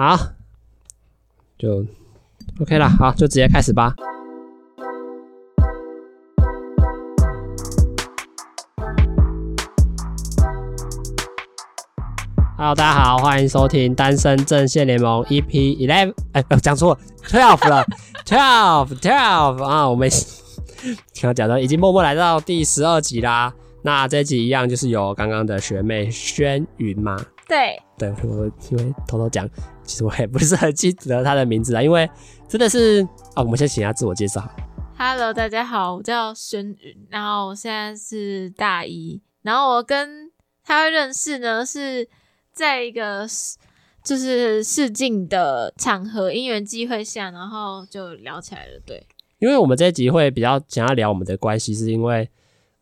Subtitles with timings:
[0.00, 0.16] 好，
[1.58, 1.84] 就
[2.60, 3.92] OK 了，好，就直接开始吧。
[12.56, 17.84] Hello，大家好，欢迎收听《单身阵线联盟》EP Eleven，哎，讲错了，Twelve 了
[18.24, 20.08] ，Twelve，Twelve 啊，我们
[21.14, 23.52] 刚刚讲到已经默默来到第十二集啦。
[23.82, 27.20] 那这集一样就是有刚刚的学妹轩云嘛。
[27.48, 29.48] 对，对，我因为偷偷讲，
[29.88, 32.08] 其实我也不是很记得他的名字啊，因为
[32.46, 33.02] 真的是
[33.34, 34.46] 啊，我们先请他自我介绍。
[34.98, 40.30] Hello，大家好，我叫轩云，然后我现在是大一，然后我跟
[40.62, 42.06] 他会认识呢，是
[42.52, 43.26] 在一个
[44.04, 48.78] 就是试镜的场合，因缘机会下，然后就聊起来了。
[48.84, 49.06] 对，
[49.38, 52.28] 因为我们这一集会比较想要聊我们的关系，是因为。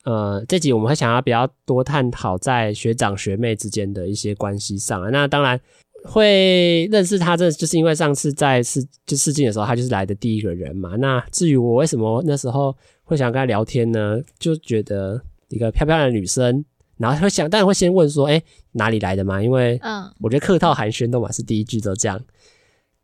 [0.04, 5.10] 呃，这集我们会想要比较多探讨在学长学妹之间的一些关系上啊。
[5.10, 5.60] 那当然
[6.06, 10.96] 会认识他，这就是因为上次在试就试镜的时候，他就是来的第一个人嘛。
[10.96, 14.18] 那至于我为什么那时候会想跟他聊天呢？
[14.38, 16.64] 就觉得一个漂漂亮的女生，
[16.96, 19.42] 然后会想，当然会先问说，哎，哪里来的嘛？
[19.42, 22.20] 因为嗯，我觉得客套寒暄都嘛是第一句都这样，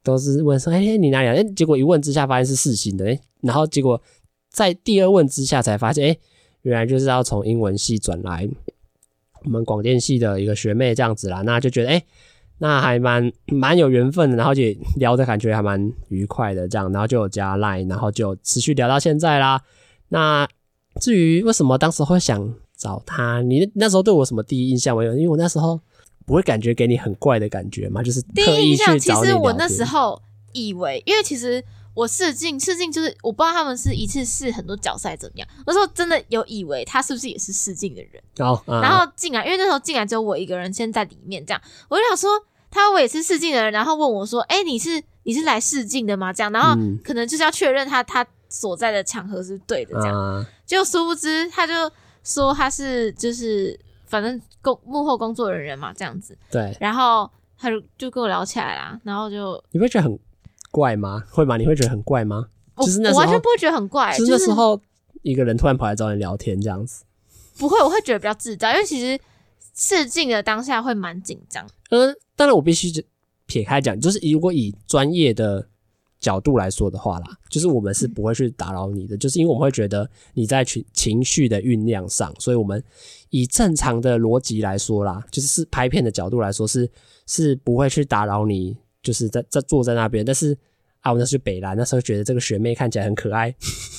[0.03, 1.34] 都是问说，哎，你哪里来？
[1.37, 4.00] 哎，结果一问之下发现是世新的，哎，然后结果
[4.50, 6.16] 在第二问之下才发现，哎。
[6.62, 8.48] 原来就是要从英文系转来
[9.42, 12.06] 我们广电系的一个学妹这样子啦，那就觉得哎、欸，
[12.63, 19.61] 那还蛮 蛮有缘分的，然后也聊的感觉还蛮愉快的这样，然后就有加 line，然后就持续聊到现在啦。
[20.11, 20.49] 那
[21.01, 25.13] 至于为什么当时会想找他，你那时候对我什么第一印象没有？
[25.17, 25.81] 因为我那时候
[26.25, 28.23] 不会感觉给你很怪的感觉嘛，就是。
[28.23, 31.65] 第一印象，其实我那时候以为，因为其实。
[31.95, 35.47] 我试镜，试镜就是我不知道他们是一次试很多角色还是怎么样。
[35.67, 42.31] 那时候真的有以为他是不是也是试镜的人，哦嗯、然后进来，因为那时候进来只有我一个人先在里面，这样我就想说
[42.73, 50.47] 他也是试镜的人，然后问我说：“哎、欸，你是你是来试镜的吗？”这样，然后可能就是要确认他他所在的场合是对的，这样。
[50.66, 51.72] 就、嗯、殊不知他就
[52.25, 56.37] 说他是就是反正工幕后工作人员嘛，这样子。
[56.50, 56.77] 对。
[56.81, 60.19] 然后他就就跟我聊起来啦，然后就你会觉得很。
[60.72, 61.22] 怪吗？
[61.31, 61.59] 会吗？
[61.59, 62.47] 你会觉得很怪吗？
[62.77, 64.81] 我就是那时候我完全不会觉得很怪，就是那时候
[65.21, 67.04] 一个人突然跑来找你聊天这样子，
[67.59, 69.22] 不会，我会觉得比较自在，因为其实
[69.75, 71.66] 试镜的当下会蛮紧张。
[71.91, 72.91] 嗯，当然我必须
[73.47, 75.69] 撇开讲，就是如果以专业的
[76.21, 82.83] 角度来说的话啦，就是我们是不会去打扰你的，嗯、就是因为我们会觉得你在情情绪的酝酿上，所以我们
[83.31, 86.91] 以正常的逻辑来说啦，就是是拍片的角度来说是
[87.27, 88.77] 是不会去打扰你。
[89.03, 90.56] 就是在在坐在那边，但是
[91.03, 93.53] 啊，我那时候北兰，那时候觉得这个学妹看起来很可爱，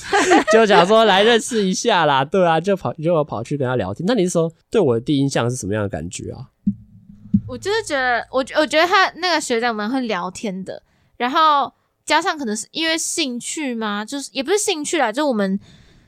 [0.50, 2.24] 就想说来认识一下啦。
[2.24, 4.06] 对啊，就跑就跑去跟她聊天。
[4.06, 6.48] 那你是说对我的第一印象是什么样的感觉啊？
[7.46, 10.82] 我就是觉得，我我觉得他那个学长蛮会聊天的，
[11.18, 11.70] 然后
[12.06, 15.60] 加上可能是因为兴趣嘛，就是也不是兴趣啦，就我们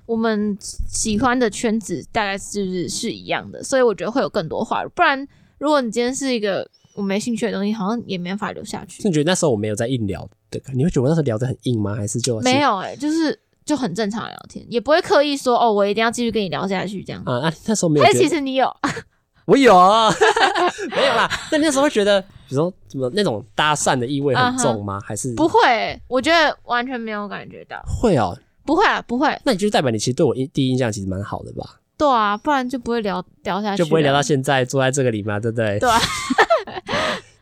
[0.06, 4.82] 我们喜欢的圈子大概是是一样的，所以我觉得会有更多话。
[4.94, 5.28] 不然，
[5.58, 6.70] 如果你今天是一个。
[6.96, 9.02] 我没兴趣的东西，好像也没法留下去。
[9.06, 10.60] 你觉得那时候我没有在硬聊的？
[10.74, 11.94] 你会觉得我那时候聊得很硬吗？
[11.94, 12.88] 还是就没有、欸？
[12.92, 17.22] 哎，就是就很正常的聊天，也不会刻意说哦，我一定要继续跟你聊下去这样。
[17.26, 18.06] 啊啊，那时候没有。
[18.06, 18.74] 哎，其实你有，
[19.46, 19.72] 我有，
[20.96, 21.30] 没有啦。
[21.52, 25.06] 那你那时候会觉得，比如说什么那种搭讪的意味很重吗？Uh huh.
[25.06, 26.00] 还是不会、欸？
[26.08, 27.82] 我觉得完全没有感觉到。
[27.86, 29.38] 会哦、喔，不会啊，不会。
[29.44, 31.80] 那你就代表你其实对我印第一印象其实蛮好的吧？
[31.98, 35.78] 对啊，不然就不会聊聊下去，就不会聊到现在坐在这个里嘛，对不对？
[35.78, 35.98] 对啊。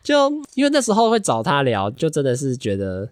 [0.05, 3.09] 就因为那时候会找她聊，就真的是觉得，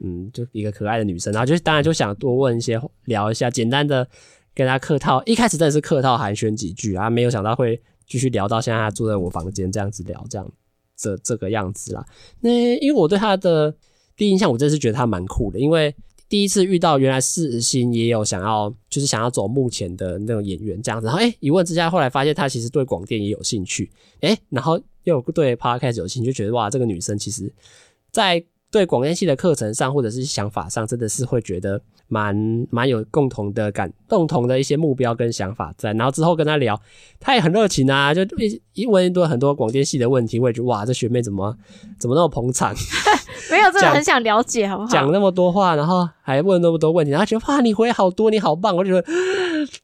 [0.00, 4.06] 嗯，就一个可爱的女生，然后就当然就想多问一些，聊一下，简单的
[4.52, 5.22] 跟她客套。
[5.24, 10.52] 一开始真的是客套寒暄几句啊，没有想到会继续聊到现在，她住在我房间这样子聊，这样
[10.96, 12.04] 这这个样子啦。
[12.40, 13.72] 那因为我对她的
[14.16, 15.94] 第一印象，我真的是觉得她蛮酷的，因为
[16.28, 21.06] 第一次遇到，原来四星也有想要，就是想要走目前的那种演员这样子。
[21.06, 23.88] 然后哎，一问之下，后来发现她其实对广电也有兴趣，
[24.22, 24.82] 哎，然后。
[25.04, 27.52] 又对 Podcast 有兴趣，就觉得哇，这个女生其实，
[28.10, 31.78] 在对广电系的课程上，或者是想法上，真的是会觉得
[32.08, 32.34] 蛮
[32.70, 35.92] 蛮有共同的感，共同的一些目标跟想法在。
[35.92, 36.80] 然后之后跟她聊，
[37.20, 41.54] 她也很热情啊，就一一问一堆很多广电系的问题，我也觉得哇，这学妹怎么
[41.98, 42.74] 怎么那么捧场？
[43.50, 44.88] 没有，真的很想了解，好不好？
[44.88, 49.06] 讲那么多话，然后还问那么多问题，然后觉得哇，你回好多，你好棒，我就觉得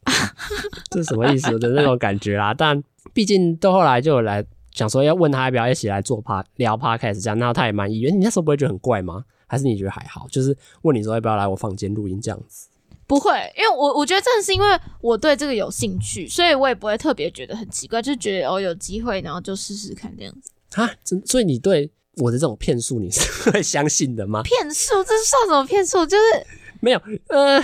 [0.89, 2.55] 这是什么意思的那种感觉啦。
[2.55, 2.81] 但
[3.13, 4.43] 毕竟到后来就有来。
[4.79, 8.17] 想说要问他要不要一起来做趴聊 Podcast 这样，然后他也蛮意愿。
[8.17, 9.25] 你那时候不会觉得很怪吗？
[9.45, 10.25] 还是你觉得还好？
[10.31, 12.69] 就是问你说要不要来我房间录音这样子？
[13.05, 20.81] 不会，因为我我觉得正是因为我对这个有兴趣，所以我也不会特别觉得很奇怪，就觉得哦有机会，然后就试试看这样子。
[20.81, 20.89] 啊，
[21.25, 23.19] 所以你对我的这种骗术，你是
[23.51, 24.43] 会相信的吗？
[24.43, 26.05] 骗术，这算什么骗术？
[26.05, 26.23] 就是
[26.79, 27.59] 没有，呃，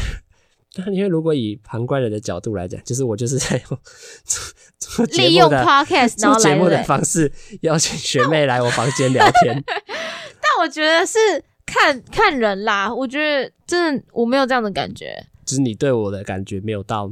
[0.87, 3.79] 因为如果以旁观人的角度来讲，就是我就是在用
[4.79, 7.31] 做利用 podcast 做节目的方式
[7.61, 9.63] 邀请学妹来我房间聊天。
[9.65, 11.17] 但我觉得是
[11.65, 17.11] 看看人啦，我觉得真的我没有这样的感觉，就是你对我的感觉没有到，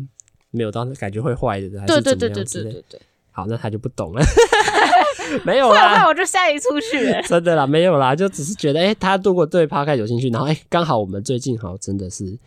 [0.51, 1.93] 没有到感觉会坏的，还是。
[1.93, 3.01] 对对对对对对对。
[3.31, 4.23] 好，那他就不懂了。
[5.43, 7.11] 没有啦，快我就下一出去。
[7.27, 12.37] 真的啦，没有啦，就只是觉得，哎、欸，他如果对 Podcast 有兴趣，然后，哎、欸，刚好我们最近好真的是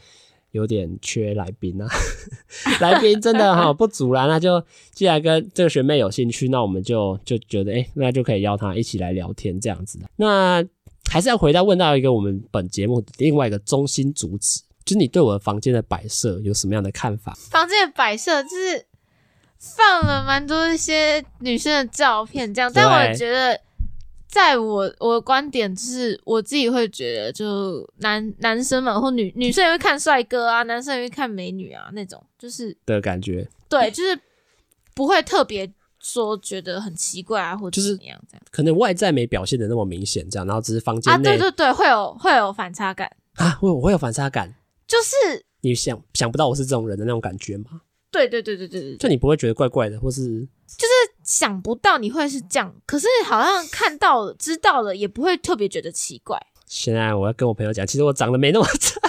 [0.50, 1.86] 有点缺来宾啊，
[2.80, 4.26] 来宾真的哈 不足啦。
[4.26, 4.62] 那就
[4.92, 9.98] 既然跟这个学妹有兴趣，那我们就就觉得，哎、欸，那就可以邀她一起来聊天这样子。
[10.16, 10.64] 那
[11.10, 17.36] 还是要回到问到一个我们本节目另外一个中心主旨，就是你对我的房间的摆设有什么样的看法？
[17.50, 18.86] 房间的摆设就是。
[19.58, 23.58] 放了蛮多一些女生的照片，这样，但我觉得，
[24.36, 34.20] 在我我的观点就是，我自己会觉得，就男男生嘛，或女女生也会看帅哥啊，男生也会看美女啊，那种就是的感觉，对，就是
[34.94, 44.54] 不会特别说觉得很奇怪啊，或者怎么样这样，可能外在没表现的那么明显，这样，然后只是房间内，啊，对对对，会有会有反差感啊，会会有反差感，
[44.86, 47.80] 就是你想想不到我是这种人的那种感觉吗？
[48.12, 50.22] 对对对对对对，就你不会觉得怪怪的，或是
[50.76, 50.92] 就是
[51.26, 56.40] 想不到你会是这样，可是好像看到了、知道了，也不会特别觉得奇怪。
[56.66, 59.00] 现在我要跟我朋友讲，其实我长得没那么差，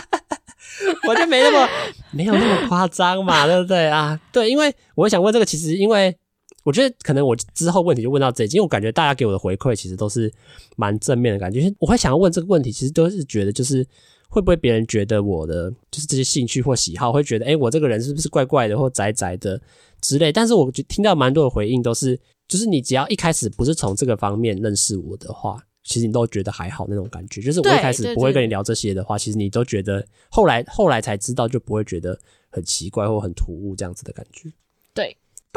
[1.07, 1.69] 我就没那么
[2.11, 4.19] 没有那么夸张嘛，对不对啊？
[4.31, 6.17] 对，因为我想问这个，其实因为
[6.63, 10.33] 我觉得可能我之后问题就问到这，因为我感觉大家给我的回馈其实都是
[10.75, 11.73] 蛮正面的感觉。
[11.79, 13.87] 我会想要问这个问题，其实都是觉得就是。
[14.29, 19.59] 会不会别人觉得我的就是这些兴趣或喜好，会觉得诶、欸、我这个人是不是怪怪的或宅宅的
[20.01, 20.31] 之类？
[20.31, 27.41] 但是我就听到蛮多的回应，都是就是你只要一开始不是从这个方面认识我的话，其实你都觉得还好那种感觉。
[27.41, 32.19] 就是我一开始不会跟你聊这些的话，其实你都觉得后来后来才知道，就不会觉得
[32.49, 34.51] 很奇怪或很突兀这样子的感觉。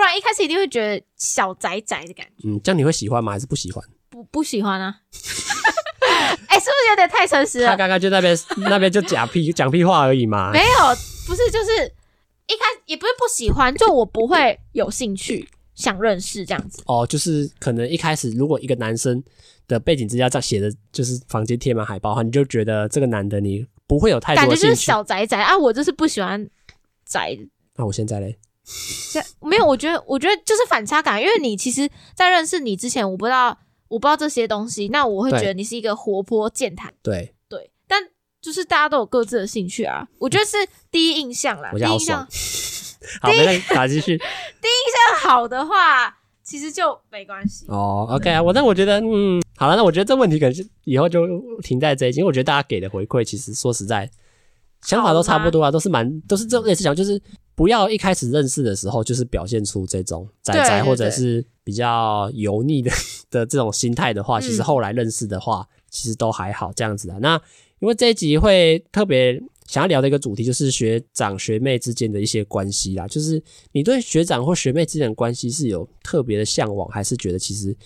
[0.00, 2.48] 对，不然一开始一定会觉得小宅宅的感觉。
[2.48, 3.32] 嗯，这样你会喜欢吗？
[3.32, 3.84] 还是不喜欢？
[4.08, 5.00] 不不喜欢啊。
[6.48, 7.68] 哎、欸，是不是有点太诚实了？
[7.68, 10.50] 他刚刚就那边那边就讲屁讲屁话而已嘛。
[10.52, 11.84] 没有，不是，就是
[12.46, 16.82] 一开始也不是不喜欢，就我不会有兴趣想认识这样子。
[16.86, 19.22] 哦，就是可能一开始如果一个男生
[19.68, 24.40] 的背景之下这样写的，就是房间贴满海报的话，你就觉得这个男的你不会有太多。
[24.40, 26.48] 感觉就是小宅宅啊，我就是不喜欢
[27.04, 27.38] 宅。
[27.76, 28.38] 那我现在嘞？
[29.40, 33.58] 没有，我觉得我觉得就是反差感，因为你其实，在认识你之前，我不知道。
[33.90, 36.94] 我不知道这些东西，那我会觉得你是一个活泼健谈。
[37.02, 38.00] 对对，但
[38.40, 40.56] 就是大家都有各自的兴趣啊，我觉得是
[40.92, 41.70] 第一印象啦。
[41.72, 42.24] 我第一印象，
[43.20, 44.16] 好，没打继续。
[44.62, 47.66] 第一印象好的话，其实就没关系。
[47.66, 51.26] 哦，OK 啊，我那我觉得，嗯，好了，那我觉得这问题可能是以后就
[51.60, 54.08] 停在这一集，因为我觉得大家给的回馈，其实说实在，
[54.82, 57.20] 想法都差不多啊，都是蛮都是这类似讲，就是
[57.60, 61.44] 不要一开始认识的时候，就是表现出这种宅宅或者是。
[61.62, 62.90] 比较油腻的
[63.30, 67.16] 的这种心态的话，其实后来认识的话，嗯、其实都还好这样子的。
[67.20, 67.40] 那
[67.78, 73.06] 因为这一集会特别想要聊的一个主题，就是学长学妹之间的一些关系啦。
[73.06, 73.40] 就是
[73.70, 77.76] 你对学长或学妹之间的关系是有特别的向往，还是觉得其实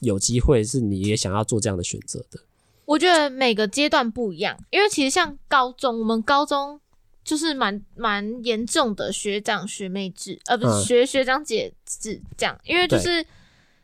[0.00, 2.38] 有机会是你也想要做这样的选择的？
[2.84, 6.81] 我觉得每个阶段不一样，因为其实像高中，我们高中。
[7.24, 13.24] 就是蛮蛮严重的学长学妹制，呃，不是学学长姐制这样，因为就是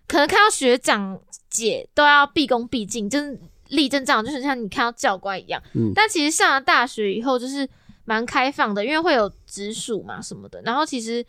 [0.06, 5.62] 可能看到学长姐都要毕恭毕敬，就是立正这样，就是像你看到教官一样。
[5.74, 5.92] 嗯。
[5.94, 7.68] 但其实上了大学以后，就是
[8.04, 10.60] 蛮开放的，因为会有直属嘛什么的。
[10.62, 11.24] 然后其实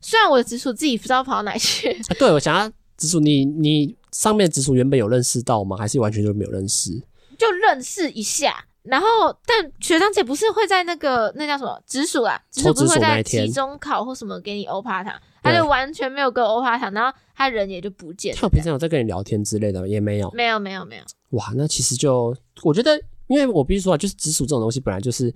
[0.00, 5.76] 虽然我的直属自己不知道跑到哪去，啊、对我想要直属，你你上面直属原本有认识到吗？
[5.76, 6.90] 还是完全就没有认识？
[7.36, 8.64] 就认识一下。
[8.84, 9.06] 然后，
[9.46, 12.36] 但学长姐不是会在那个那叫什么直属啊？
[12.50, 18.38] 直属不是会在期中考或什么给你欧趴糖，他就完全没有给我欧趴糖，然后他人也就不见了。
[18.40, 20.28] 他平常有在跟你聊天之类的也没有？
[20.32, 21.02] 没有，没有，没有。
[21.30, 25.32] 哇，那其实就我觉得，因为我必须说啊，就是直属这种东西本来就是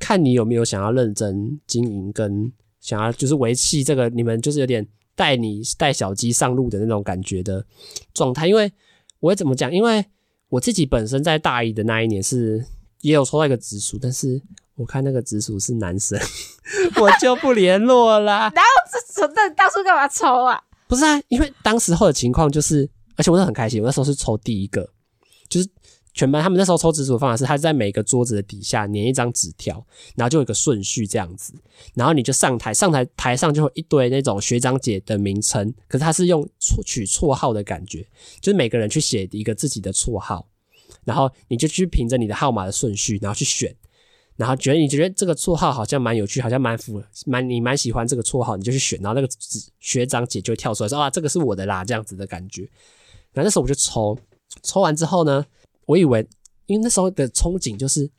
[0.00, 7.64] 看你有没有想要认真经营，跟想要就是维系这个你们就是有点带你带小鸡上路的那种感觉的
[8.12, 8.48] 状态。
[8.48, 8.72] 因为
[9.20, 9.72] 我会怎么讲？
[9.72, 10.04] 因为
[10.48, 12.66] 我自己本身在大一的那一年是。
[13.00, 14.40] 也有抽到一个直属，但是
[14.74, 16.18] 我看那个直属是男生，
[17.00, 18.50] 我就不联络啦。
[18.54, 18.70] 然后
[19.16, 20.62] 这那你当初干嘛抽啊？
[20.86, 24.90] 不是啊，因为当时候的情况就是，而且我是很开心，我那时候是抽第一个，
[25.48, 25.68] 就是
[26.12, 31.54] 全班他们那时候抽直属的方法是，他在每个桌子的底下粘一张纸条，然后就有一个顺序这样子，
[31.94, 38.04] 然后你就上台，上台台上就会一堆那种学长姐的名称，可是他是用绰取绰号的感觉，
[38.40, 40.48] 就是每个人去写一个自己的绰号，
[41.04, 43.74] 然后你就去凭着你的号码的顺序，然后去选，
[44.36, 49.32] 然后觉得你觉得这个绰号好像蛮有趣，好像蛮符，蛮你蛮喜欢这个绰号，你就去选，然后那个
[49.80, 52.62] 学长姐就会跳出来说啊，这个是我的啦，这样子的感觉。
[53.32, 54.18] 然后那时候我就抽，
[54.62, 55.44] 抽完之后呢，
[55.86, 56.26] 我以为，
[56.66, 58.10] 因为那时候的憧憬就是，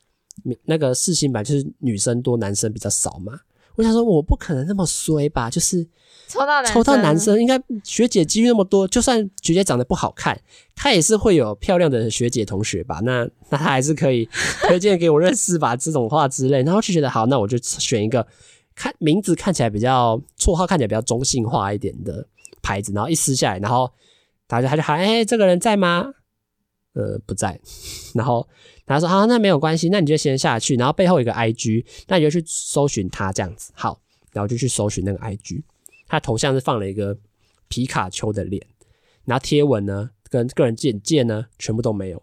[0.66, 3.40] 那个四星版就是女生多，男生比较少嘛。
[3.75, 5.50] 我想说，我不可能那么衰吧？
[5.50, 5.86] 就是
[6.28, 10.40] 抽到抽到男生，应该学姐机遇那么多，就算学姐长得不好看，
[10.75, 13.00] 她也是会有漂亮的学姐同学吧？
[13.04, 14.28] 那那她还是可以
[14.68, 15.75] 推荐给我认识吧？
[15.75, 18.25] 这种话之类，然后就觉得好，那我就选一个
[18.75, 22.25] 看名字看起来比较，绰号看起来比较中性化一点的
[22.62, 23.92] 牌子，然后一撕下来，然后
[24.48, 26.13] 大家他就喊：“哎，这个人在吗？”
[26.94, 27.58] 呃，不在，
[28.13, 28.46] 然后
[28.88, 34.00] 他说好，那没有关系，那你就先下去，然后背后有一个 IG，那你就去搜寻他这样子，好，
[34.34, 35.62] 然后就去搜寻那个 IG，
[36.08, 37.18] 他头像是放了一个
[37.70, 38.62] 皮卡丘的脸，
[39.24, 42.22] 然后贴文呢跟个人简介呢全部都没有，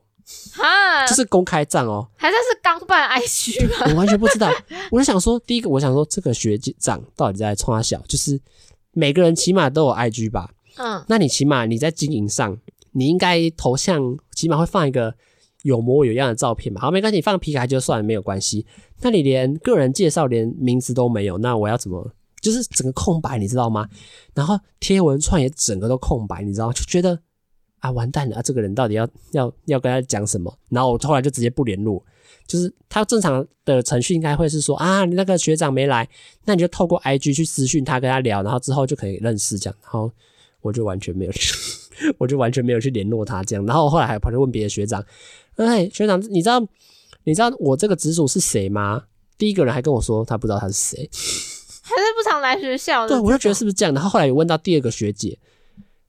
[0.52, 3.86] 哈，这是公开账哦，还算是刚办 IG 吗？
[3.88, 4.52] 我完全不知道，
[4.90, 8.38] 我就想说，第一个我想说这个学姐账到底在冲他小，就是
[8.92, 12.58] 每个人起码都有 IG 吧，嗯，那你起码你在经营上。
[12.92, 15.14] 你应该头像起码会放一个
[15.62, 16.80] 有模有样的照片嘛？
[16.80, 18.64] 好，没关系，你放皮卡就算了，没有关系。
[19.00, 22.12] 那你连个人介绍、连名字都没有，那我要怎么？
[22.40, 23.88] 就是整个空白，你知道吗？
[24.32, 26.72] 然后贴文串也整个都空白，你知道？
[26.72, 27.20] 就觉得
[27.80, 28.42] 啊，完蛋了啊！
[28.42, 30.56] 这个人到底要要要跟他讲什么？
[30.68, 32.04] 然后我后来就直接不联络。
[32.46, 36.08] 就是他正常的程序应该会是说啊，你那个学长没来，
[36.44, 39.76] 那你就透过 IG 去私讯他，跟他聊，然后之后就可以认识这样。
[39.82, 40.10] 然后
[40.60, 41.32] 我就完全没有。
[42.16, 45.04] 我就完全没有去联络他这样，然后后来还跑去问别的学长，
[45.66, 46.60] 哎，学长，你知道
[47.24, 49.04] 你知道我这个直属是谁吗？
[49.36, 50.98] 第一个人还跟我说他不知道他是谁，
[51.82, 53.08] 还是不常来学校的。
[53.08, 53.92] 对，我就觉得是不是这样？
[53.94, 55.38] 然后后来有问到第二个学姐，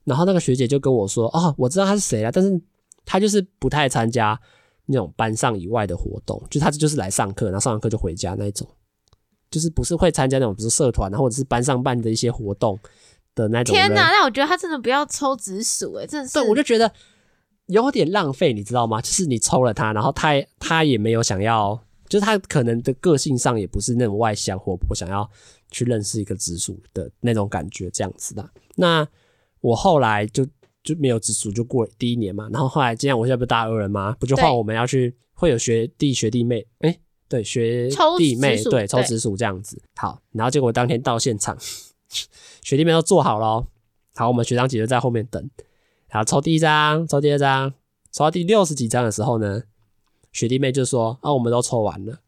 [0.04, 2.60] 然后那个学姐就跟我说，哦，我知道他是谁了，但是
[3.04, 4.38] 他就是不太参加
[4.86, 8.68] 那种班上以外的活动，就他就是来上课，然后上完课就回家那一种，
[9.50, 12.78] 就是不是会参加那种比如社团，然后或者是班上办的一些活动。
[13.32, 16.34] 的那种天哪，那我觉得他真的不要抽直属哎，真的是。
[16.34, 16.92] 对，我就觉得
[17.70, 19.00] 有点浪费，你知道吗？
[19.00, 25.28] 就是你抽了他，然后他他也没有想要，就是他可能的个性上也不是那种外向活泼，想要
[25.70, 28.50] 去认识一个直属的那种感觉，这样子的。
[28.76, 29.06] 那
[29.60, 30.44] 我后来就
[30.82, 32.48] 就没有直属，就过第一年嘛。
[32.52, 34.16] 然后后来今天我现在不是大二了吗？
[34.18, 36.66] 不就换我们要去会有学弟学弟妹？
[36.80, 36.98] 哎，
[37.28, 39.80] 对，学弟妹对抽直属这样子。
[39.96, 41.56] 好，然后结果当天到现场。
[42.62, 43.64] 学弟妹都做好了，
[44.16, 45.48] 好，我们学长姐就在后面等。
[46.12, 47.72] 好，抽第一张，抽第二张，
[48.10, 49.62] 抽到第六十几张的时候呢，
[50.32, 52.18] 学弟妹就说：“啊，我们都抽完了。”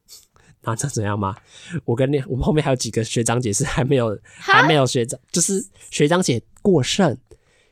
[0.63, 1.37] 那这怎样吗？
[1.85, 7.17] 我跟你我们后面还有几个学长姐是还没有， 还没有学长，就是学长姐过剩，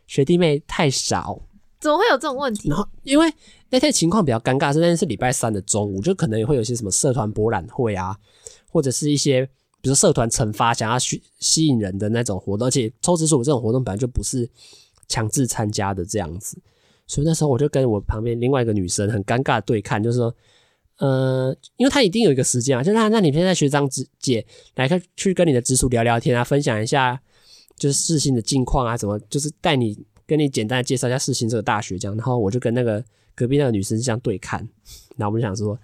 [0.09, 1.41] 学弟妹太少。
[1.79, 2.69] 怎么会有这种问题？
[2.69, 3.33] 然后因为
[3.69, 8.17] 那天情况比较尴尬，是那天是礼拜三的中午，就可能也会有些什么社团博览会啊，
[8.69, 9.49] 或者是一些。
[9.83, 14.47] 比如社团惩罚想要吸吸引人的那种活动，而且抽直属这种活动本来就不是
[15.11, 16.57] 强制参加的这样子，
[17.09, 20.33] 所以那时候我就跟我旁边另外一个女生很尴尬的对看，就是说，
[20.99, 23.89] 呃，因为她一定有一个时间啊，就那那你现在学长
[24.21, 27.21] 姐来看去跟你的直属聊聊天啊，分享一下
[27.77, 34.61] 就是世新的近况啊，怎么就是带你跟你简单的介绍一下世新这个大学这样，然后我就跟那个隔壁那个女生这样对看，
[35.17, 35.75] 然后我们就想说，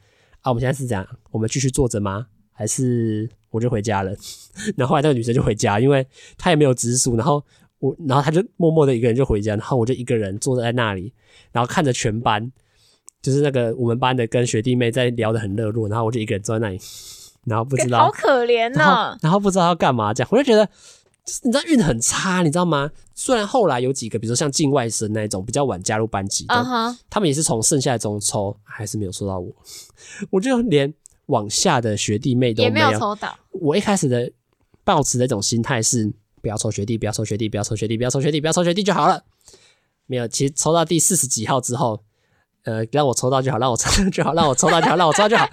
[0.43, 2.29] 啊，我们现在是这样，我们继续坐着吗？
[2.53, 3.29] 还是？
[3.51, 4.15] 我就回家了，
[4.77, 6.07] 然后后来那个女生就回家，因为
[6.37, 7.43] 她也没有直属，然后
[7.79, 11.13] 我，然后他就默默的一个人就回家，然后我就一个人坐在那里，
[11.53, 12.51] 然后看着全班，
[13.23, 16.81] 就是那个我们班的跟学弟妹在聊得很热络，然后我就一个人坐在那里，
[17.45, 20.67] 然后不知道，好可怜呢、哦，然后不知道要干嘛，这样我就觉得，
[21.25, 22.91] 就是你知道运很差，你知道吗？
[23.15, 26.99] 虽然后来有几个，比如说像境外生那种比较晚加入班级的，uh -huh.
[27.11, 29.53] 他们也是从剩下的中抽，还是没有抽到我，
[30.31, 30.93] 我就连。
[31.27, 33.37] 往下的学弟妹都没有，也没有抽到。
[33.51, 34.31] 我一开始的
[34.85, 36.09] 抱持的一种心态是
[36.47, 39.25] 不要抽学弟，不要抽学弟，不要抽学弟，不要抽学弟，不要抽学弟就好了。
[40.07, 42.05] 没有，其实抽到第四十几号之后，
[42.63, 45.49] 呃，让我抽到就好，让我抽到就好，让我抽到就好，让我抽到就好。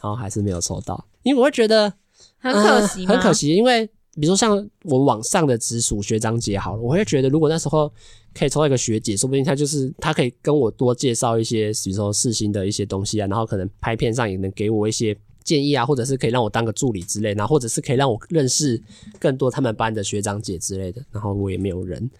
[0.00, 1.92] 然后 还是没有抽到，因为我会觉得
[2.38, 3.88] 很可惜，很可惜，因为。
[4.14, 7.90] 比如说像我往上的直属学长姐好了，我会觉得如果那时候
[8.34, 18.80] 可以抽到一个学姐，说不定她就是她可以跟我多介绍一些，比如说世新的一些东西啊，然后可能拍片上也能给我一些建议啊，或者是可以让我当个助理之类，然后或者是可以让我认识
[19.18, 21.02] 更多他们班的学长姐之类的。
[21.10, 22.10] 然后我也没有人，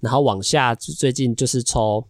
[0.00, 2.06] 然后往下最近就是抽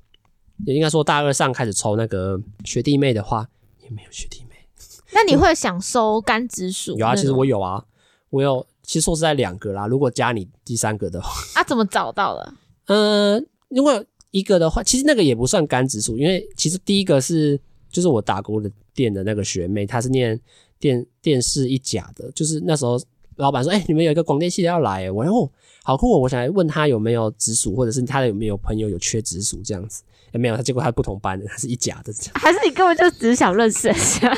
[0.67, 3.49] 也应该说大二上开始抽那个学弟妹的话，
[3.83, 4.57] 也没有学弟妹。
[5.13, 6.97] 那你会想收干直属？
[6.97, 7.85] 有啊，其实我有啊，
[8.31, 9.87] 我有，其实说实在两个啦。
[9.87, 11.31] 如果加你第三个的话，
[11.61, 12.55] 啊，怎么找到的？
[12.87, 17.59] 嗯、呃，如果一个的话，其实那个也不算干直属，因为其实第一个是
[17.91, 20.39] 就是我打工的店的那个学妹，她是念
[20.79, 23.01] 电电视一甲的，就是那时候。
[23.39, 25.47] 老板说：“哎、欸，你们有一个广电系的要来，我哦，
[25.85, 26.19] 好酷！
[26.23, 30.03] 我想来问他有没有直属，或者是他有没有朋友有缺直属这样子。
[30.29, 32.11] 也、欸、没有，他结果他不同班的，他是一甲的。
[32.33, 34.35] 还是你根本就只想认识一下？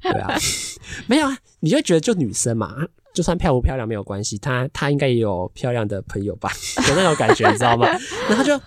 [0.00, 0.34] 对啊，
[1.06, 2.74] 没有啊，你就觉得就女生嘛，
[3.12, 6.50] 就算漂不漂亮没有关系，她她应该也有漂亮的朋友吧？
[6.88, 7.86] 有那种感觉，你知道吗？
[8.30, 8.58] 然后就。”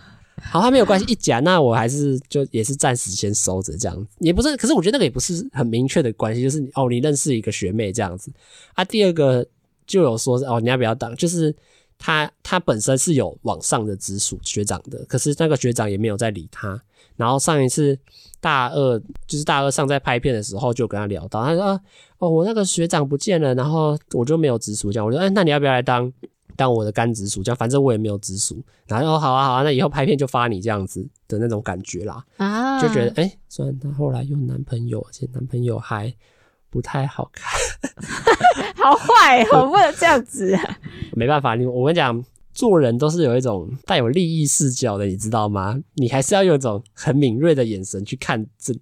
[0.42, 8.32] 好，他没有关系，一讲，那我还是就也是暂时先收着这样子，也不是，可是我觉得那个也不是很明确的关系，就是哦，你认识一个学妹这样子
[8.74, 8.84] 啊。
[8.84, 9.46] 第二个
[9.88, 11.16] 就有说哦，你要不要当？
[11.16, 11.56] 就是
[11.98, 16.80] 他他本身是有往上的直属学长的，可是那个学长也没有在理他。
[17.16, 17.98] 然后上一次
[18.42, 21.80] 大二就是大二上在拍片的时候，就跟他聊到，他说
[22.18, 26.12] 哦，我那个学长不见了，然后我就没有直属这样，我说哎，那你要不要来当？
[26.56, 36.14] 当我的干直属，这样反正我也没有直属，然后说好啊好啊，那以后拍片就发你这样子的那种感觉啦，啊，就觉得哎，虽然她后来有男朋友，而且男朋友还
[36.70, 37.52] 不太好看，
[38.76, 40.78] 好坏我， 不能这样子啊，
[41.14, 45.78] 没办法，你我跟你讲，做人都是有一种带有利益视角的，你知道吗？
[45.96, 48.74] 你还是要用一种很敏锐的眼神去看，这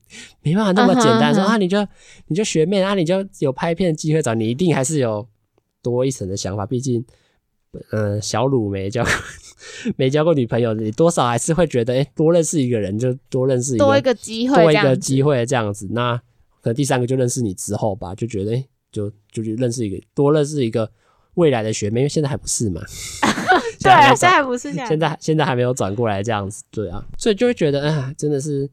[0.41, 1.43] 没办法那么简单，uh -huh, uh -huh.
[1.43, 1.87] 说啊，你就
[2.27, 5.27] 你就学妹啊，你就有拍片的机会找你，一定还是有
[5.81, 7.03] 多一层的想法，毕竟。
[7.91, 9.11] 嗯，小鲁没交过，
[9.97, 15.87] 没交过女朋友，你多少还是会觉得，哎、欸，多认识一个人就多认识一个，多一个机会，多一个机会这样子。
[15.91, 16.15] 那
[16.61, 20.89] 可能第三个就认识你之后吧，就觉得，哎、欸，就就去认识一个，多认识一个
[21.35, 22.81] 未来的学妹，因为现在还不是嘛。
[23.81, 28.69] 对啊，现在还不是现在，现在现在还没有转过来这样子，对啊，所以就会觉得，哎，真的是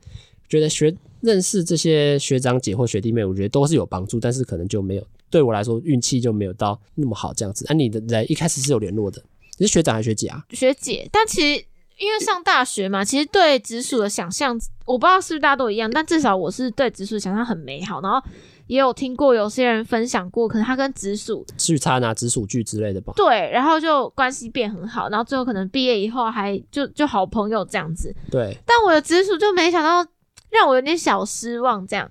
[0.48, 5.06] 觉得学认识这些学长姐或学弟妹，我觉得都是有帮助，但是可能就没有。
[5.30, 7.64] 对我来说，运气就没有到那么好，这样子。
[7.68, 9.22] 那、啊、你的人一开始是有联络的，
[9.58, 10.44] 你是学长还是学姐啊？
[10.50, 11.64] 学姐，但其实
[11.98, 18.00] 因为上大学嘛，其实对直属的想象，我不知道是不是大家都一样，但至少我是对直属想象很美好。
[18.00, 18.20] 然后
[18.66, 23.12] 也有听过有些人分享过，可能他跟直属聚餐啊、直属聚之类的吧。
[23.16, 28.14] 对，然后就关系变很好，然后最后可能毕业以后还就就好朋友这样子。
[28.30, 30.10] 对，但我的直属就没想到，
[30.50, 32.10] 让我有点小失望，这样。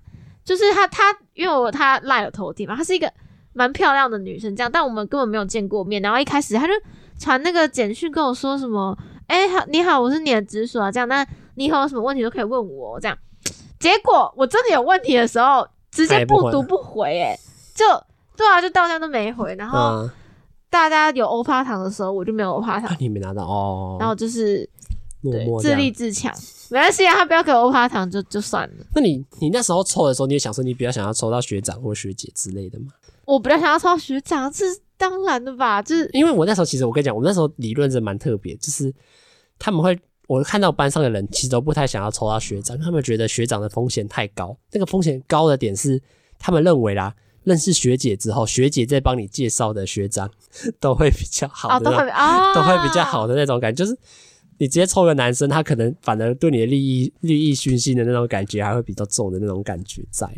[0.49, 3.13] 就是他，他因为我他赖了头顶嘛，她是一个
[3.53, 6.01] 蛮漂亮的女生，这样，但我们根本没有见过面。
[6.01, 6.73] 然后一开始他就
[7.19, 8.97] 传那个简讯跟我说什么，
[9.29, 13.15] 哎、欸，好，你好，我是你的直属啊，这样，那你以后有什么问题都可以问我，这样。
[13.79, 17.39] 结果我真的有问题的时候，直接不读不回、欸，哎，
[17.75, 17.85] 就
[18.35, 19.53] 对啊，就到现在都没回。
[19.55, 20.09] 然后
[20.71, 23.97] 大家有欧趴糖的时候，我就没有欧趴糖，你没拿到哦。
[23.99, 24.67] 然后就是。
[25.21, 26.33] 对，自立自强，
[26.71, 28.85] 没关系啊，他不要给我欧趴糖就就算了。
[28.93, 32.87] 那你你那时候抽的时候，你也想说你比较想要抽到学长或学姐之类的吗？
[33.25, 35.81] 我比较想要抽到学长，这是当然的吧？
[35.81, 38.93] 就是因为我那时候其实我跟你讲，我那时候理论是蛮特别，就是
[39.57, 44.55] 他们会我看到班上的人其实都不太想要抽到学长，他们觉得学长的风险太高。
[44.71, 45.99] 那个风险高的点是，
[46.37, 50.29] 他们认为啦，认识学姐之后，学姐再帮你介绍的学长
[50.79, 53.97] 都会比较好的，哦，都会啊，都会比较好的那种感觉，就是。
[54.59, 60.29] 你直接抽个男生，他可能反而对你的利益利益熏心的那种感觉还会比较重的那种感觉在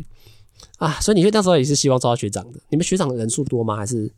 [0.78, 2.60] 啊，所以你会那时候也是希望抽到学长的。
[2.68, 3.76] 你们学长的人数多吗？
[3.76, 4.10] 还是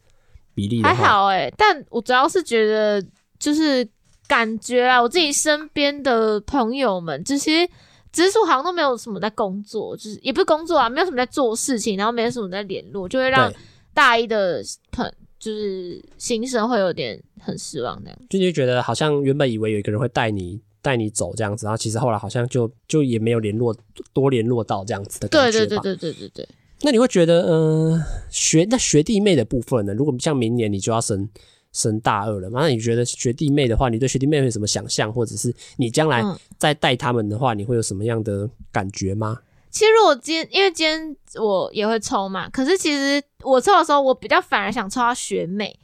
[0.55, 3.05] 比例还好诶、欸，但我主要是觉得
[3.39, 3.87] 就是
[4.29, 7.67] 感觉啊，我自己身边的朋友们这些
[8.13, 13.51] 直属好像都没有什么在工作，就是也不是工作啊，没有什么在做事情，然后没有什么在联络，就会让
[13.95, 14.63] 大一的
[14.93, 15.11] 朋。
[15.45, 23.77] 就是新生会有点很失望那样，就你觉得好像原本以为有一个人会带你带你走这样子，然后其实后来好像就就也没有联络
[24.15, 25.67] 多联络到这样子的感觉吧。
[25.67, 26.49] 对对对对对对对。
[26.81, 29.93] 那你会觉得，嗯、呃，学那学弟妹的部分呢？
[29.93, 31.29] 如果像明年你就要升
[31.73, 36.23] 升大二了嘛，那你觉得学弟妹的话，你对学弟妹有什么想象，或者是你将来
[36.57, 39.41] 再带他们的话，你会有什么样的感觉吗？
[39.75, 45.77] 其实我今天，因为今天我也会抽嘛，可是其实我抽的时候，我比较反而想抽到学妹，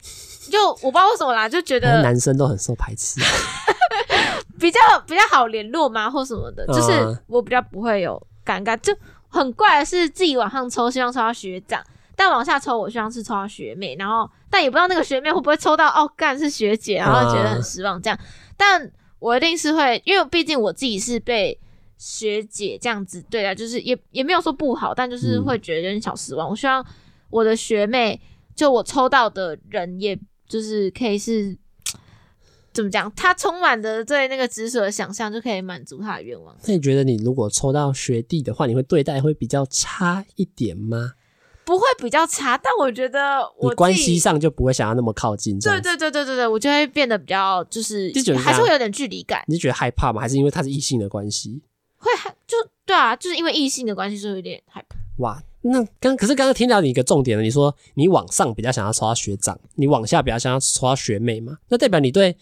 [0.49, 3.21] 就我不知道为什么啦，就觉得男生都很受排斥，
[4.61, 11.83] 比较比较好联络嘛，或什么的，就是我比较不会有尴尬，就很怪的是自己往上抽，希望抽到学长，
[12.15, 18.17] 但往下抽，我希望是抽到学妹，然后但也不知道那个学妹会不会抽到哦，干是学姐，然后觉得很失望这样，
[18.57, 21.59] 但我一定是会，因为毕竟我自己是被。
[22.03, 26.49] 学姐这样子，对待，就是也也没有说不好，但就是会觉得有点小失望。
[26.49, 26.51] 嗯。
[26.51, 26.85] 我希望
[27.29, 28.19] 我的学妹，
[28.57, 31.55] 就我抽到的人，也就是可以是
[32.73, 33.13] 怎么讲？
[33.15, 36.57] 她充满的对那个直属的想象，就可以满足她的愿望。
[36.65, 41.13] 那你觉得，你如果抽到学弟的话，你会对待会比较差一点吗？
[41.67, 45.57] 不会比较差，但我觉得我关系上就不会想要那么靠近。
[45.61, 49.45] 对对对对对对，我就会变得比较就是，就还是会有点距离感。
[49.47, 50.21] 你觉得害怕吗？
[50.21, 51.63] 还是因为他是异性的关系？
[52.01, 54.99] 会害就对啊，就是因为异性的关系，就有点害怕。
[55.19, 61.59] 哇，那刚可是刚刚听到你一个重点了，你说你往上比较想要抽到学长，你往下比较想要抽到学妹嘛？
[61.69, 62.35] 那代表你对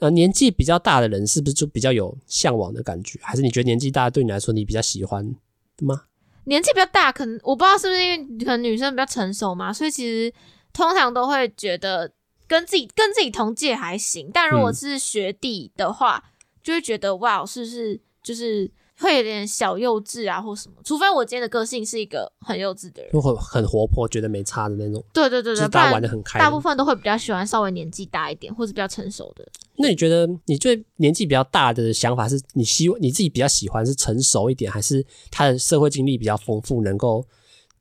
[0.00, 3.18] 呃年纪比较大的人是不是就比较有向往的感觉？
[3.22, 5.34] 还是你觉得年纪大对你来说你比较喜欢
[5.80, 6.02] 吗？
[6.44, 10.30] 年纪比较大，可能我不知道是不是因为可能女生比较成熟嘛，所以其实
[10.74, 12.12] 通常都会觉得
[12.46, 16.30] 跟自己跟自己同届还行，但如果是学弟的话，嗯、
[16.62, 18.70] 就会觉得哇，是不是就是。
[19.00, 25.02] 会有点小幼稚啊，或什么，除非我今天的个性是一个很幼稚的人，就会很活泼，觉得没差的那种。
[25.12, 26.38] 对对对对，大家玩的很开。
[26.38, 29.48] 大部分都会比较喜欢稍微年纪大一点，或者比较成熟的。
[29.76, 37.24] 那你觉得，你最年纪比较大的想法是你希望你自己比较喜欢是成熟一点，还是他的社会经历比较丰富，能够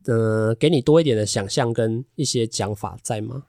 [0.05, 3.43] 呃给你多一点的想象跟一些讲法在吗？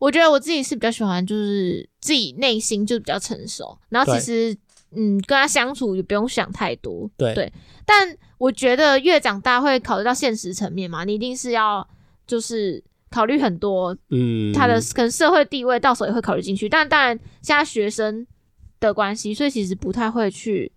[0.00, 4.56] 我觉得我自己是比较喜欢，就是自己内心就比较成熟，然后其实。
[4.96, 7.52] 嗯，跟他相处也不用想太多，对对。
[7.84, 11.86] 但我觉得越长大会考虑到现实层面嘛，你一定是要
[12.26, 16.68] 就是考虑很多，嗯，他的可能社会地位到时候也会考虑进去。
[16.68, 18.26] 但当然，现在学生
[18.80, 20.72] 的关系，所以其实不太会去，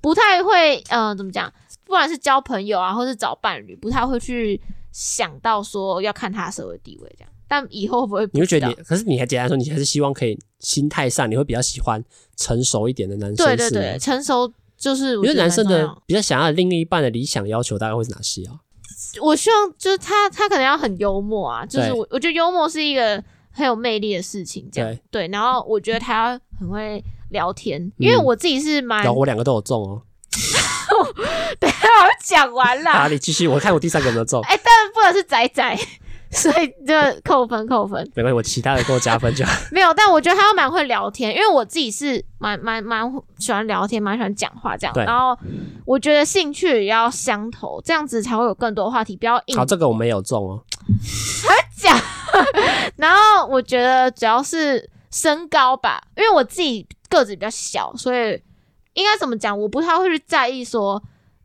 [0.00, 1.52] 不太会，呃，怎么讲？
[1.84, 7.32] 不管是交朋友啊，或是找伴侣，不太会去想到说要看他的社会地位这样。
[7.48, 8.30] 但以后会不会？
[8.32, 12.02] 你会觉得你，可是你还简单说，你还是希望可以心态上，你会比较喜欢
[12.36, 13.46] 成熟一点的男生。
[13.46, 18.60] 对对对，成熟就是因为男生的比较想要的另一半的理想要求大概会是哪些啊？
[19.20, 25.28] 我希望就是他，他可能要很幽默啊，就是我我觉得幽默是一个很有魅力的事情，这样对，对。
[25.28, 30.02] 然后我觉得他要很会聊天，嗯、因为我自己是蛮，我两个都有中哦。
[31.58, 34.42] 等下我讲完了， 好，你继续，我看我第三个有没有中？
[34.42, 35.78] 哎、欸，但不能是仔仔。
[36.36, 36.94] 所以就
[37.24, 39.52] 扣分扣分，没关系，我其他的给我加分就好。
[39.72, 44.92] 没有，但我觉得他蛮会聊天，因为我自己是蛮蛮蛮喜欢聊天，蛮喜欢讲话这样。
[44.92, 45.02] 对。
[45.04, 45.36] 然后
[45.86, 49.56] 我觉得兴趣也要相投，这样子才会有更多话题，不要硬。
[49.56, 50.62] 好，这个我没有中哦。
[51.48, 51.98] 还 讲。
[52.96, 58.40] 然后我觉得主要是身高吧，因为我自己个子比较小，所以
[58.92, 61.02] 应该怎么讲，我不太会去在意说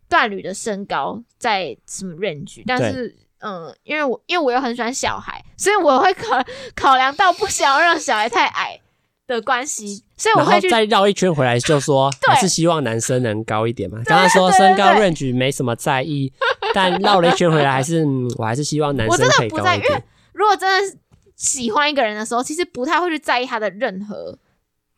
[0.10, 3.15] 伴侣的身高在什么 range，但是。
[3.41, 6.43] 嗯，因为我因为我又很喜欢小孩，所以我会考
[6.75, 8.80] 考量到不想要让小孩太矮
[9.27, 14.01] 的关系，所以我会去再绕一圈回来，就说 还是希望男生能高一点嘛。
[14.06, 16.32] 刚刚说身高 range 没什么在意，
[16.73, 18.06] 但绕了一圈回来，还是
[18.38, 19.60] 我还是希望男生可以高一点。
[19.60, 20.97] 我真的不在意，因为如果真的
[21.36, 24.38] 喜欢一个人的时候，其实不太会去在意他的任何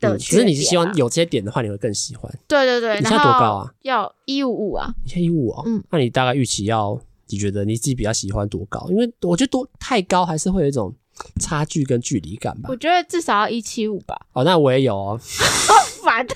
[0.00, 0.18] 缺点、啊嗯。
[0.18, 2.30] 只是你是希望有这些点的话，你会更喜欢。
[2.46, 3.72] 对对对，你现在多高啊？
[3.82, 4.92] 要一五五啊？
[5.02, 5.62] 你现在一五五啊？
[5.66, 7.00] 嗯，那你大概预期要？
[7.28, 8.86] 你觉得你自己比较喜欢多高？
[8.90, 10.94] 因为我觉得多太高还是会有一种
[11.40, 12.68] 差距跟距离感吧。
[12.70, 14.14] 我觉得至少要一七五吧。
[14.32, 15.20] 哦，那我也有哦。
[15.66, 16.34] 好 烦的，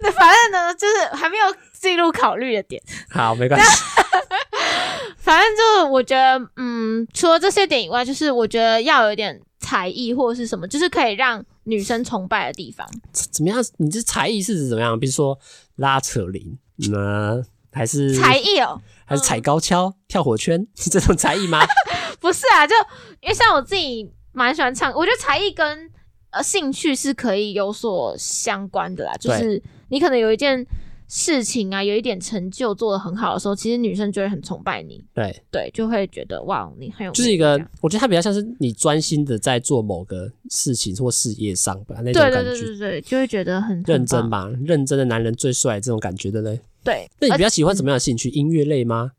[0.00, 2.82] 那反正呢，就是还没有进入考虑的点。
[3.08, 3.66] 好，没关系。
[5.16, 12.86] 反正就是我觉得，嗯，除了这些点以外，就是我觉得要有一点才艺或者是什么，就是可以让女生崇拜的地方。
[13.12, 13.62] 怎么样？
[13.78, 14.98] 你这才艺是指怎么样？
[14.98, 15.38] 比如说
[15.76, 16.58] 拉扯铃，
[16.90, 18.80] 那还是才艺哦？
[19.10, 21.58] 还是踩高跷、嗯、跳火圈是 这种才艺吗？
[22.20, 22.72] 不是啊，就
[23.20, 25.90] 因为像我自己蛮喜欢唱，我觉得才艺跟
[26.30, 29.12] 呃兴趣是可以有所相关的啦。
[29.14, 30.64] 就是你可能有一件
[31.08, 35.02] 事情啊，有一点成就做得很好的时候，其实女生就会很崇拜你。
[35.12, 42.42] 对对，就会觉得哇，你很有，就是一个，我觉得他比较像是你专心的在做某个事情或事业上吧，那种感觉。
[42.42, 46.60] 对对对对对，就会觉得很认真吧，认真的男人最帅，这种感觉对不对？
[46.82, 48.28] 对，那你比较喜欢什么样的兴趣？
[48.30, 49.12] 音乐类吗？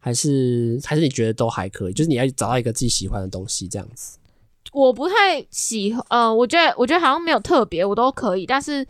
[0.00, 1.92] 还是还是你觉得都还可以？
[1.92, 4.16] 就是你要找到一个自己喜欢的东西，这样子。
[4.72, 8.46] 我不太喜欢，呃，我觉得我觉得好像没有特别，我都可以。
[8.46, 8.86] 但是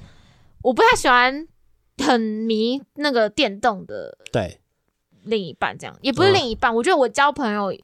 [0.63, 1.49] 我不太喜欢
[1.99, 4.59] 很迷那个电动的，对，
[5.25, 6.75] 另一半这样也不是另一半。
[6.75, 7.75] 我觉得我交朋友，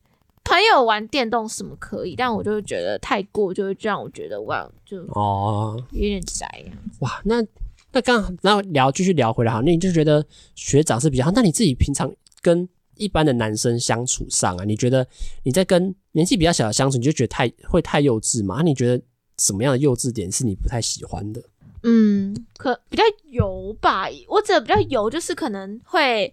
[0.44, 6.72] 朋友玩电动什么可以，但我就觉得太过，就会让我觉得哇，就哦，有点宅啊。
[7.00, 7.44] 哇，那。
[7.94, 10.26] 那刚刚那聊继续聊回来哈，那你就觉得
[10.56, 11.30] 学长是比较好。
[11.30, 15.06] 那你自己平常跟一般的男生相处上啊，你觉得
[15.44, 18.62] 你在跟年纪比较小的相处，你就觉得太会太幼稚吗？
[18.62, 19.00] 你觉得
[19.38, 21.40] 什么样的幼稚点是你不太喜欢的？
[21.84, 24.08] 嗯，可比较油吧。
[24.28, 26.32] 我指的比较油，就是可能会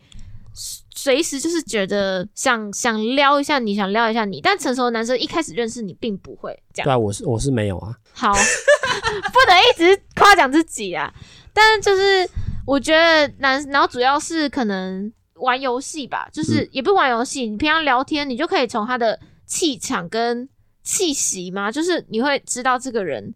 [0.54, 6.86] 随时就是觉得想想撩一下你，想撩一下你，但成熟的男生一开始认识你并不会这样。
[6.86, 7.96] 对啊，我是我是没有啊。
[8.14, 11.12] 好， 不能一直夸奖自己啊。
[11.54, 12.30] 但是就是
[12.68, 20.48] 我觉得男，然后主要是可能玩游戏吧，就是也不玩游戏，嗯，你平常聊天，你就可以从他的气场跟
[20.84, 23.34] 气息嘛，就是你会知道这个人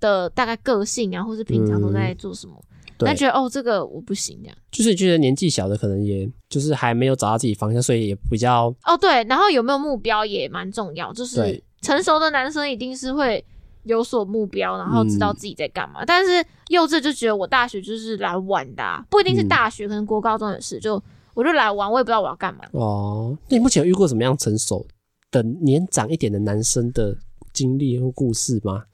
[0.00, 2.54] 的大概个性啊，或是平常都在做什么。
[2.58, 13.44] 嗯那觉得哦，这个我不行，这样就是觉得年纪小的可能也就是还没有找到自己方向，所以也比较哦对，然后有没有目标也蛮重要，就是成熟的男生一定是会
[13.84, 16.02] 有所目标，然后知道自己在干嘛。
[16.02, 21.02] 嗯、但是幼稚就觉得我大学就是来玩的、啊，不一定是大学，嗯、可能国高中也是，就
[21.34, 22.64] 我就来玩，我也不知道我要干嘛。
[22.72, 24.86] 哦，那你目前有遇过什么样成熟
[25.30, 27.16] 的年长一点的男生的
[27.52, 28.84] 经历或故事吗？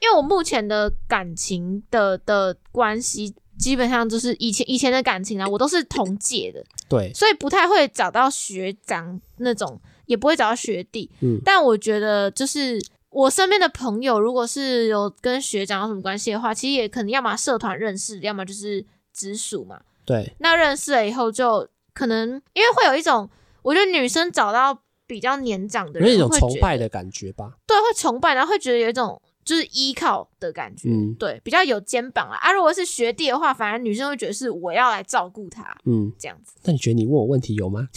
[0.00, 11.10] 因为我目前的感情的的关系，基本上就是以前以前的感情啊，我都是同届的，对，所以不太会找到学长那种，也不会找到学弟。
[11.20, 12.80] 嗯，但我觉得就是
[13.10, 19.80] 我身边的朋友，如果是有跟学长有什么关系的话，其实也可能要么社团认识，要么就是直属嘛。
[20.06, 23.28] 对，那认识了以后，就可能因为会有一种，
[23.62, 27.54] 我觉得女生找到比较年长的人，有一种崇拜的感觉吧？
[27.66, 29.20] 对，会崇拜，然后会觉得有一种。
[29.48, 32.36] 就是依靠的感觉，嗯，对，比较有肩膀啊。
[32.36, 36.52] 啊，如果是学弟的话，反而女生会觉得是我要来照顾他，嗯，这样子。
[36.64, 37.88] 那你觉得你问我问题有吗？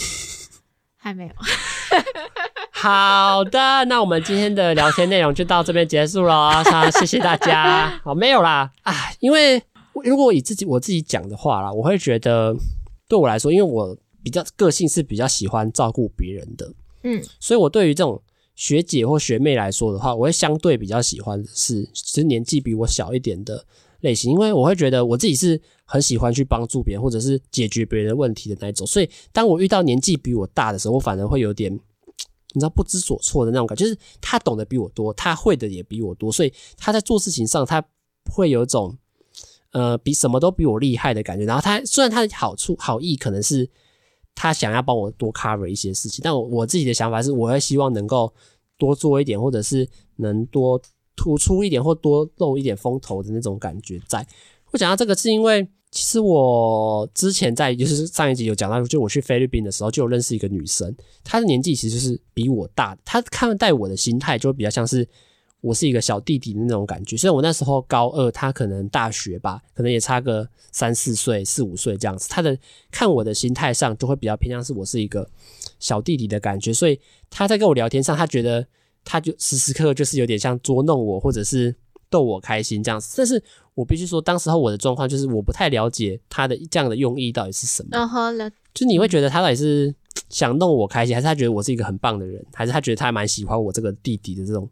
[0.95, 1.31] 还没有。
[2.71, 6.63] 好的，那我们今天的聊天内容就到这边结束了。
[6.63, 7.99] 好，谢谢大家。
[8.01, 8.71] 好，没有啦。
[8.83, 9.61] 啊，因为
[10.05, 12.55] 如果以自己我自己讲的话啦，我会觉得
[13.09, 18.23] 对我来说，因为我比较个性是比较喜欢照顾别人的，嗯，所以我对于这种。
[18.61, 23.65] 学姐或学妹来说的话，我会相对比较喜欢的是，其实年纪比我小一点的
[24.01, 28.85] 类型，因为我会觉得我自己是很喜欢去帮助别人或者是解决别人的问题的那一种。
[28.85, 37.83] 所以，当我遇到年纪比我大的时候，我反而会有点，你知道不知所措的那种感觉，就是他懂得比我多，他会的也比我多，所以他在做事情上，他
[38.31, 38.95] 会有一种
[39.71, 41.45] 呃比什么都比我厉害的感觉。
[41.45, 43.67] 然后他虽然他的好处好意可能是
[44.35, 48.31] 他想要帮我多 cover 一些事情，但我我自己的想法是，我会希望能够。
[48.81, 50.81] 多做一点，或者是能多
[51.15, 54.25] 突出一点，或多露一点风头的那种感觉在。
[54.71, 65.07] 我讲到这个，是因为其实我之前在就是上一集有讲到，就我去菲律宾的时候，就有认识一个女生，她的年纪其实就是比我大，她看待我的心态就比较像是
[65.61, 67.15] 我是一个小弟弟的那种感觉。
[67.15, 72.57] 虽然我那时候高二，他可能大学吧，可能也差个三四岁、四五岁这样子，他的
[72.91, 75.27] 看我的心态上就会比较偏向是我是一个。
[75.79, 78.67] 小弟弟的感觉，所以他在跟我聊天上，他觉得
[79.03, 81.75] 他就时时刻刻就是有点像捉弄我，或者是
[82.07, 83.15] 逗我开心这样子。
[83.17, 83.41] 但是
[83.73, 87.97] 我必须说，当时候我的状况就是我不太了解他的这样的用意到底是什么。
[87.97, 88.51] Uh-huh.
[88.75, 89.91] 就你会觉得他到底是
[90.29, 94.69] 想弄我开心，还是他觉得我是一个很棒的人，还是他觉得他还蛮喜欢我这个弟弟的这种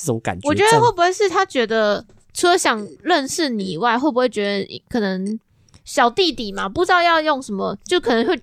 [0.00, 0.48] 这种感觉？
[0.48, 5.38] 我觉得会不会是他觉得除了想认识你以外，会不会觉得可能
[5.84, 8.40] 小弟弟嘛，不知道要用什么，就可能会。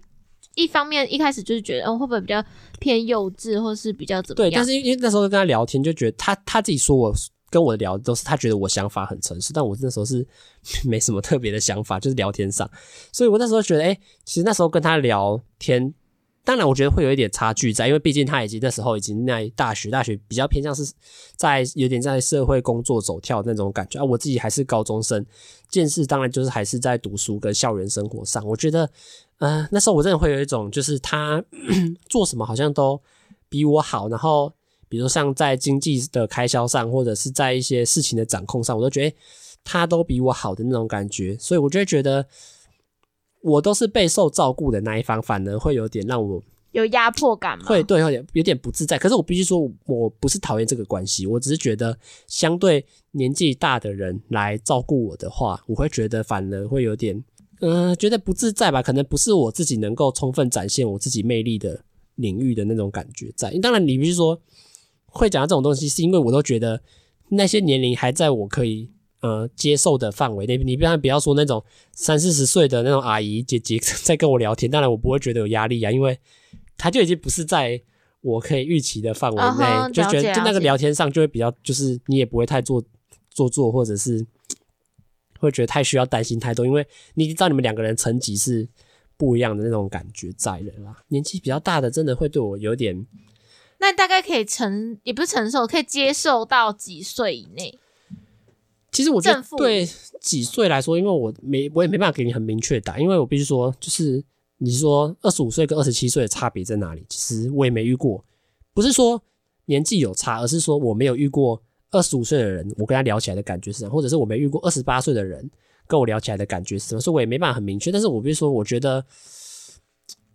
[0.58, 2.42] 一方面一开始就是觉得，嗯，会不会比较
[2.80, 4.50] 偏幼稚，或是比较怎么样？
[4.50, 7.14] 对，但是因为那时候跟他聊天，就觉得他他自己说我
[7.50, 10.26] 跟我聊都是他觉得我想法很成熟，但我那时候是
[10.88, 12.70] 没什么特别的想法，就是聊天上，
[13.12, 15.94] 所以我那时候觉得，哎、欸，其实那时候跟他聊天，
[16.46, 20.90] 当然我觉得会有一点差距在，因为毕竟他已经那时候已经在大学，大学比较偏向是
[21.36, 25.26] 在有点在社会工作走跳那种感觉啊，我自己还是高中生，
[25.68, 28.90] 见识当然就是还是在读书跟校园生活上，我觉得。
[29.40, 31.44] 嗯、那时候我真的会有一种，就是他
[32.08, 32.98] 做什么好像都
[33.50, 34.54] 比我好，然后
[34.88, 39.14] 比如说像在经济的开销上，或者是在一些事情的掌控上，我都觉得
[39.62, 42.26] 他都比我好的那种感觉，所以我就觉得
[43.46, 47.66] 我都是备受照顾的那一方，反而会有点让我有压迫感吗？
[47.68, 48.98] 会，对，有点有点不自在。
[48.98, 51.96] 可是我必须说，我不是讨厌这个关系，我只是觉得
[52.28, 57.24] 相对年纪大的人来照顾我的话，我会觉得反而会有点。
[57.62, 58.82] 嗯、呃，觉得不自在吧？
[58.82, 63.52] 可能不是我自己能够充分展现我自己魅力的领域的那种感觉在。
[63.62, 64.42] 当然，你必须说
[65.06, 66.82] 会讲到这种东西，是因为我都觉得
[67.30, 68.90] 那些年龄还在我可以
[69.26, 70.58] 呃接受的范围内。
[70.58, 76.20] 你不要不要说那种三四十岁的那种阿姨姐姐 在跟我聊天，当然我不会觉得有压力啊，因为
[76.78, 77.82] 他就已经不是在
[78.22, 82.84] 我可以预期的范围内，uh-huh, 就觉得就那个聊天上就会比较，就是你也不会太做
[83.30, 84.26] 做作，或者是。
[85.38, 88.68] 会觉得太需要担心太多，因为你知道你们两个人层级是
[89.18, 91.04] 不一样的那种感觉在了啦。
[91.10, 93.06] 年纪比较大的真的会对我有点，
[93.80, 97.78] 那大概可以承也不是承受，可以接受到几岁以内？
[98.96, 99.86] 其实我觉得对
[100.22, 104.24] 几岁来说，因为我没我也没办法给你很明确答，因为我必须说，就是
[104.60, 107.06] 你说二十五岁跟二十七岁的差别在哪里？
[107.10, 108.24] 其实我也没遇过，
[108.74, 109.22] 不是说
[109.66, 115.52] 年纪有差，而是说我没有遇过二十五岁的人，我跟他聊起来的感觉是什么，或者是我没遇过二十八岁的人
[115.88, 117.92] 跟我聊起来的感觉是什么，所以我也没办法很明确。
[117.92, 119.06] 但是我必须说，我觉得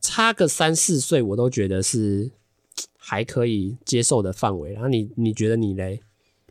[0.02, 2.30] 差个三四岁，我都觉得是
[2.98, 4.74] 还可以接受的范围。
[4.74, 6.02] 然后你你觉得你嘞？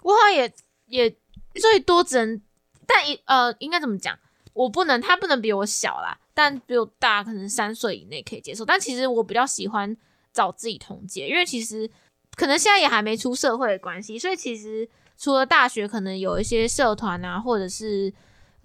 [0.02, 0.52] 我好像也
[0.88, 1.15] 也
[1.60, 2.41] 最多只能，
[2.88, 4.17] 但一呃，应该怎么讲？
[4.54, 8.65] 我不能，他不能比我小啦，但比我大，可能三岁以内可以接受。
[8.65, 9.95] 但其实我比较喜欢
[10.34, 11.89] 找自己同届，因为其实
[12.36, 18.13] 可能现在也还没出社会的关系，所以其实除了大学，可能有一些社团啊，或者是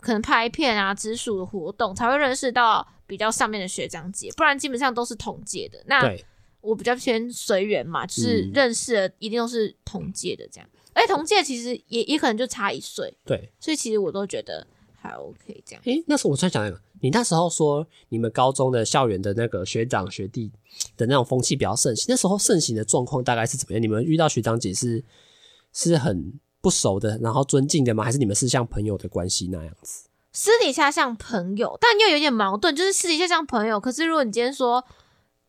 [0.01, 5.81] 可能拍片啊、直属的活动，才会认识到比较上面的学长姐，不然基本上都是同届的。
[5.87, 6.13] 那
[6.61, 10.69] 我比较偏随缘嘛，就是认识的一定都是同届的这样。
[10.95, 14.67] 哎、嗯，同届其实也也可能就差一岁，对，所以其实我都觉得。
[15.07, 15.83] 还 OK，这样。
[15.85, 20.51] 诶、欸，那时候我突然想那个，你那时候说你们高中的校园的那个学长学弟
[20.97, 23.83] 的那种风气比较盛行，那时候盛行的状况大概是怎么样？
[23.83, 25.05] 你们遇到学长姐是
[25.75, 28.03] 是很不熟的，然后尊敬的吗？
[28.03, 30.09] 还是你们是像朋友的关系那样子？
[30.33, 34.83] 私底下像朋友，但又有点矛盾，就是私底下像朋友，可是如果你今天说。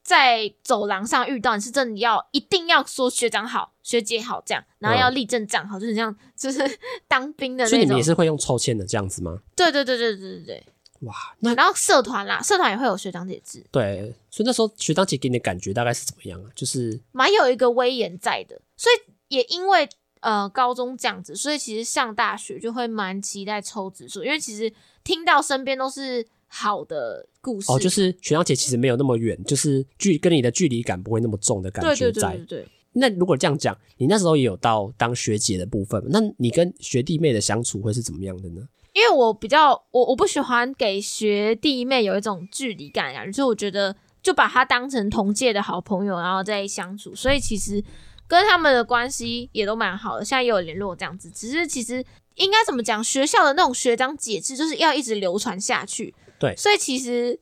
[0.06, 7.72] 在走廊上遇到，你是真的要一定要说学长好、学姐好这样，然后要立正站好，嗯、就是这样，就是当兵的那种。
[7.72, 9.40] 所以你们也是会用抽签的这样子吗？
[9.56, 10.66] 对对对对对对对。
[11.00, 13.66] 哇，那然后社团啦，社团也会有学长姐制。
[13.72, 16.52] 对，所以那时候学长姐给你的感觉大概是怎么样啊？
[16.54, 19.90] 就是蛮有一个威严在的，所以也因为
[20.20, 24.72] 呃高中这样子，所以其实上大学就会蛮期待抽指数，因为其实
[25.04, 26.28] 听到身边都是。
[26.58, 31.96] 好的故事哦，就是学长姐其实没有那么远，就是距跟你的距离感不会那么重的感觉在。
[31.96, 32.68] 对对对对对。
[32.94, 38.62] 那如果这样讲，你那时候也有到当学姐的部分，那你跟学弟妹的相处会是怎么样的呢？
[38.94, 47.84] 因为我比较我我不喜欢给学弟妹有一种距离感啊，所以我觉得就把他当成同届的好朋友，然后再相处，所以其实
[48.30, 51.30] 跟他们的关系也都蛮好的，现在也有联络这样子。
[51.30, 52.02] 只是其实
[52.36, 56.16] 应该怎么讲，学校的那种学长解制就是要一直流传下去。
[56.40, 57.40] 对，所以其实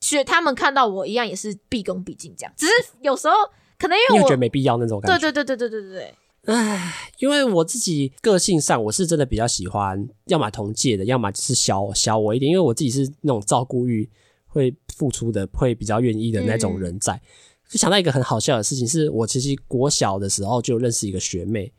[0.00, 3.34] 学他们看到我一样也是毕恭毕敬这样，只是有时候
[3.78, 5.18] 可能因为我觉得没必要那种感觉。
[5.18, 14.08] 对对对对对对对对，唉，因为我自己个性上我是真的比较喜欢，要么同届的，要么就是小小我一点，因为我自己是那种照顾欲
[14.46, 17.20] 会付出的，会比较愿意的那种人在。
[17.68, 21.72] 就想到一个很好笑的事情，是我其实国小的时候就认识一个学妹。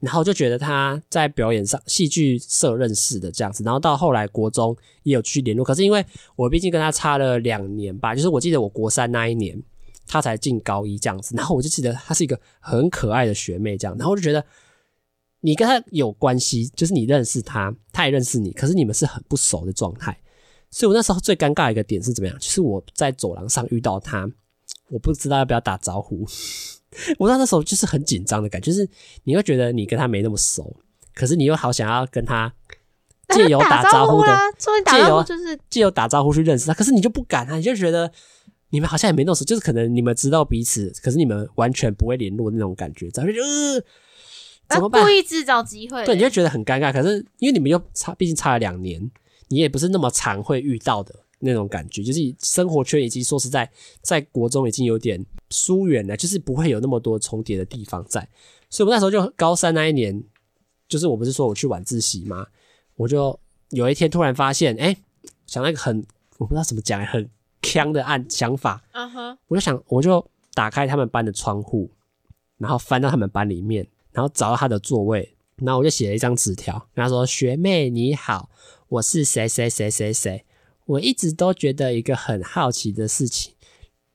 [0.00, 6.04] 然后就觉得他在表演上戏剧社认识的这样子，然后到后来国中也有去联络，可是因为
[6.36, 9.60] 我毕竟跟他差了两年吧，就是我记得我国三那一年
[10.06, 14.44] 他才进高一这样子， 然后我就记得她是一个很可爱的学妹这样，然后我就觉得
[15.40, 20.16] 你跟他有关系，就是你认识他，他也认识你，可是你们是很不熟的状态，
[20.70, 22.38] 所以我那时候最尴尬的一个点是怎么样？
[22.38, 24.30] 就是我在走廊上遇到他，
[24.90, 26.26] 我不知道要不要打招呼。
[27.18, 28.88] 我那时候就是很紧张的感觉，就是
[29.24, 30.76] 你会觉得你跟他没那么熟，
[31.14, 32.52] 可是你又好想要跟他
[33.28, 34.32] 借由打招呼的，
[34.90, 38.10] 借由就是借由打招呼去认识他，可是你就不敢啊，你就觉得
[38.70, 43.82] 你们好像也没那么熟，就是可能你们知道彼此，可是你们完全不会联络那种感觉，然后就呃
[44.68, 45.02] 怎么办？
[45.04, 46.92] 故意制造机会，对，你就觉得很尴尬。
[46.92, 49.10] 可是因为你们又差，毕竟差了两年，
[49.48, 51.14] 你也不是那么常会遇到的。
[51.38, 53.70] 那种感觉，就是生活圈以及说实在，
[54.00, 58.26] 在国中已经有点疏远了，就是不会有那么多重叠的地方在。
[58.70, 60.22] 所以我那时候就高三那一年，
[60.88, 62.46] 就是我不是说我去晚自习吗？
[62.96, 63.38] 我就
[63.70, 64.96] 有一天突然发现，哎、欸，
[65.46, 66.04] 想那个很
[66.38, 67.28] 我不知道怎么讲，很
[67.62, 68.82] 锵的案想法。
[68.92, 71.90] 嗯哼，我就想，我就打开他们班的窗户，
[72.58, 78.50] 然后翻到他们班里面，然后找到他的座位，然后我就写了一张纸条，跟他说：“学妹你好，
[78.88, 80.44] 我是谁谁谁谁谁。”
[80.86, 83.52] 我一直都觉得一个很好奇的事情，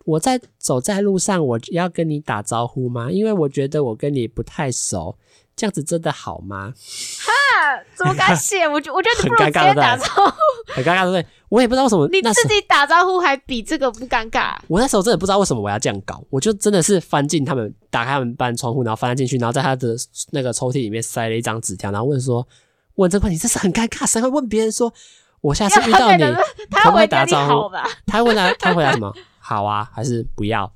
[0.06, 3.12] 我在走在路上，我要跟你打招呼吗？
[3.12, 5.18] 因为我觉得我跟你不太熟，
[5.56, 6.74] 这样子真的好吗？
[7.20, 8.68] 哈，怎么敢写？
[8.68, 11.26] 我觉我觉得你不如直接打招呼，很尴尬，对不对？
[11.50, 14.56] 我也不知道为什么你自己打招呼还比这个不尴尬。
[14.70, 19.94] 我那时候真的不知道为什么我要这样搞，我就真的是翻进他们，打开他们班窗户，然后翻进去，然后在他的
[20.32, 22.48] 那个抽屉里面塞了一张纸条，然后问说
[22.96, 24.94] ：“问这个问题，这是很尴尬，谁会问别人说？”
[25.42, 26.24] 我下次遇到你，
[26.70, 27.84] 他会打招呼吧？
[28.08, 29.14] 他问 他，他回答什么？
[29.40, 30.72] 好啊，还是不要？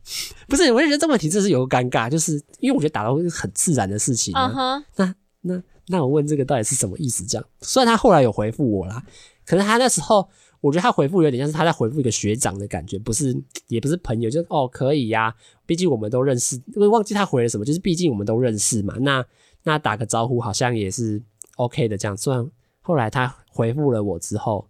[0.49, 4.34] 不是，我就觉得这问题真是有个尴尬，就是因为我觉得打招呼是很自然的事情。
[4.36, 7.24] 嗯哼，那那那我问这个到底是什么意思？
[7.26, 9.01] 这样，虽然他后来有回复我啦，
[9.45, 10.28] 可是他那时候，
[10.61, 15.34] 我觉得他回复有点像是他在回复一个学长的感觉，不是，也不是朋友，就是哦，可以呀，
[15.68, 16.55] 毕竟我们都认识。
[16.55, 18.95] 因为忘记他回了什么，就是毕竟我们都认识嘛。
[18.99, 19.24] 那
[19.63, 21.22] 那打个招呼好像也是
[21.57, 22.45] OK 的，这样，虽然。
[22.86, 24.69] 后来他回复了我之后，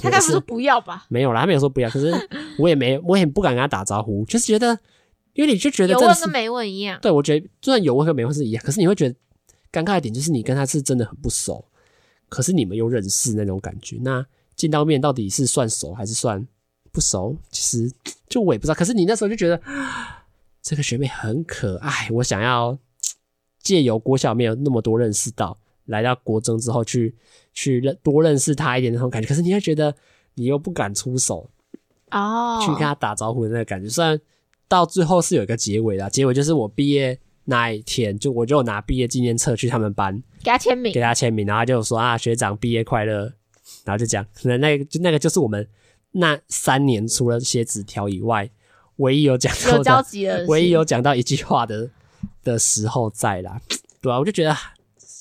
[0.00, 1.04] 他该不是说不要吧？
[1.08, 1.90] 没有啦，他没有说不要。
[1.90, 2.10] 可是
[2.58, 4.78] 我也没，我也不敢跟他打招呼，就是觉得，
[5.34, 6.98] 因为你就觉得有问跟没问一样。
[7.02, 9.14] 对，我觉得就算有问跟没问是一样，可是你会觉得
[9.70, 11.62] 尴尬一点，就是你跟他是真的很不熟，
[12.30, 13.98] 可是你们又认识那种感觉。
[14.00, 14.24] 那
[14.56, 16.46] 见到面到底是算熟还是算
[16.90, 17.36] 不熟？
[17.50, 17.92] 其实
[18.28, 18.74] 就我也不知道。
[18.74, 19.60] 可是你那时候就觉得
[20.62, 22.78] 这个学妹很可爱，我想要
[23.60, 27.14] 借由郭小没有那么多认识到，来到国中之后去
[27.52, 29.28] 去认多认识他一点那种感觉。
[29.28, 29.94] 可是你会觉得
[30.34, 31.48] 你又不敢出手。
[32.10, 34.20] 哦，去跟他打招呼的那个感觉，虽然
[34.68, 43.32] 到最后是有一个结尾的，结尾就是我毕业那一天，就我就拿毕业纪念册去他们班给他签名，给他签名，然后他就说啊，学长毕业快乐，
[43.84, 45.66] 然后就讲，可能那个就那个就是我们
[46.12, 48.48] 那三年除了写纸条以外，
[48.96, 51.90] 唯一有讲到有交集的，唯一有讲到一句话的
[52.44, 53.60] 的时候在啦，
[54.00, 54.56] 对啊，我就觉得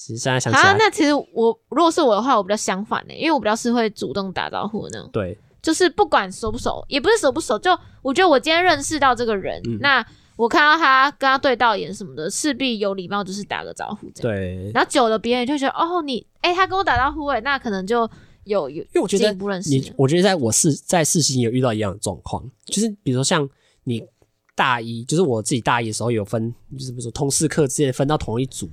[0.06, 5.38] 其实现在想起来，啊，那其实我如果是我的话，我比较相反的，因为我比较是会主动打招呼的那种，对。
[5.62, 14.38] 就是不管熟不熟，也不是熟不熟，就我觉得我今天认识到这个人，嗯、那我看到他跟他对到眼什么的，势必有礼貌，就是打个招呼这样。
[14.38, 14.72] 对。
[14.74, 18.02] 然后久了，别人就觉得哦，你哎、欸，他跟我打招呼哎，那可能就
[18.44, 23.48] 有有，因为我觉得不认识你，我觉得在我是在世新有遇到一样的状况，就是比如说像
[23.86, 24.04] 你
[24.56, 28.70] 大一，就是我自己大一的时候有分，就是比如说通识课之类分到同一组，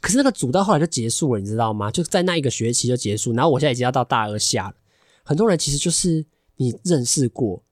[0.00, 1.90] 可是那个组到后来就结束了，你知道吗？
[1.90, 4.74] 就在那一个学期就结束，然后我现在已经要到大二下了。
[5.22, 6.24] 很多人其实就是
[6.56, 7.62] 你认识过，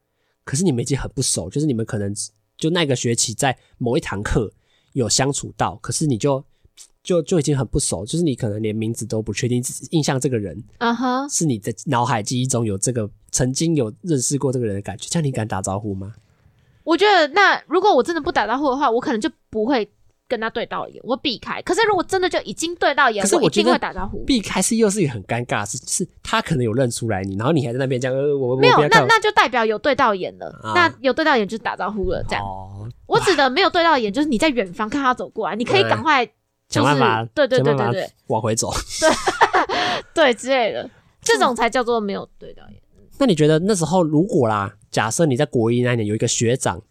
[0.44, 2.14] 可是你们已经很不熟，就是你们可能
[2.58, 4.52] 就那个学期在某一堂课
[4.92, 6.44] 有相处到，可是你就
[7.02, 9.62] 就就已经很不熟，就是你可能连名字都不确定，
[9.92, 16.14] 印象这个人，啊哈，是你的脑海记忆中有这个曾经有认识过这个人的感觉，这样你敢打招呼吗？
[16.84, 19.90] 我觉得那如果我真的不打招呼的话，我可能就不会。
[20.28, 21.62] 跟他对到眼，我避开。
[21.62, 24.22] 可是如果真的就已经对到眼，可是我，我一定会打招呼。
[24.24, 30.46] 避开是又是一个很尴尬的事，是是他可能有认出来你，然后你还在那边这样，呃，我没有，那那就代表有对到眼了。
[30.62, 32.44] 啊、那有对到眼就打招呼了，这样。
[32.44, 36.32] 哦、我指的没有对到眼，就是你在远方看他走过来，你可以赶快就是
[36.72, 38.70] 想办法，对对对对对，往回走，
[39.00, 39.10] 对
[40.12, 40.90] 对之类的，
[41.22, 42.78] 这种才叫做没有对到眼。
[43.18, 46.82] 那你觉得那时候如果啦，假设你在国一那年有一个学长，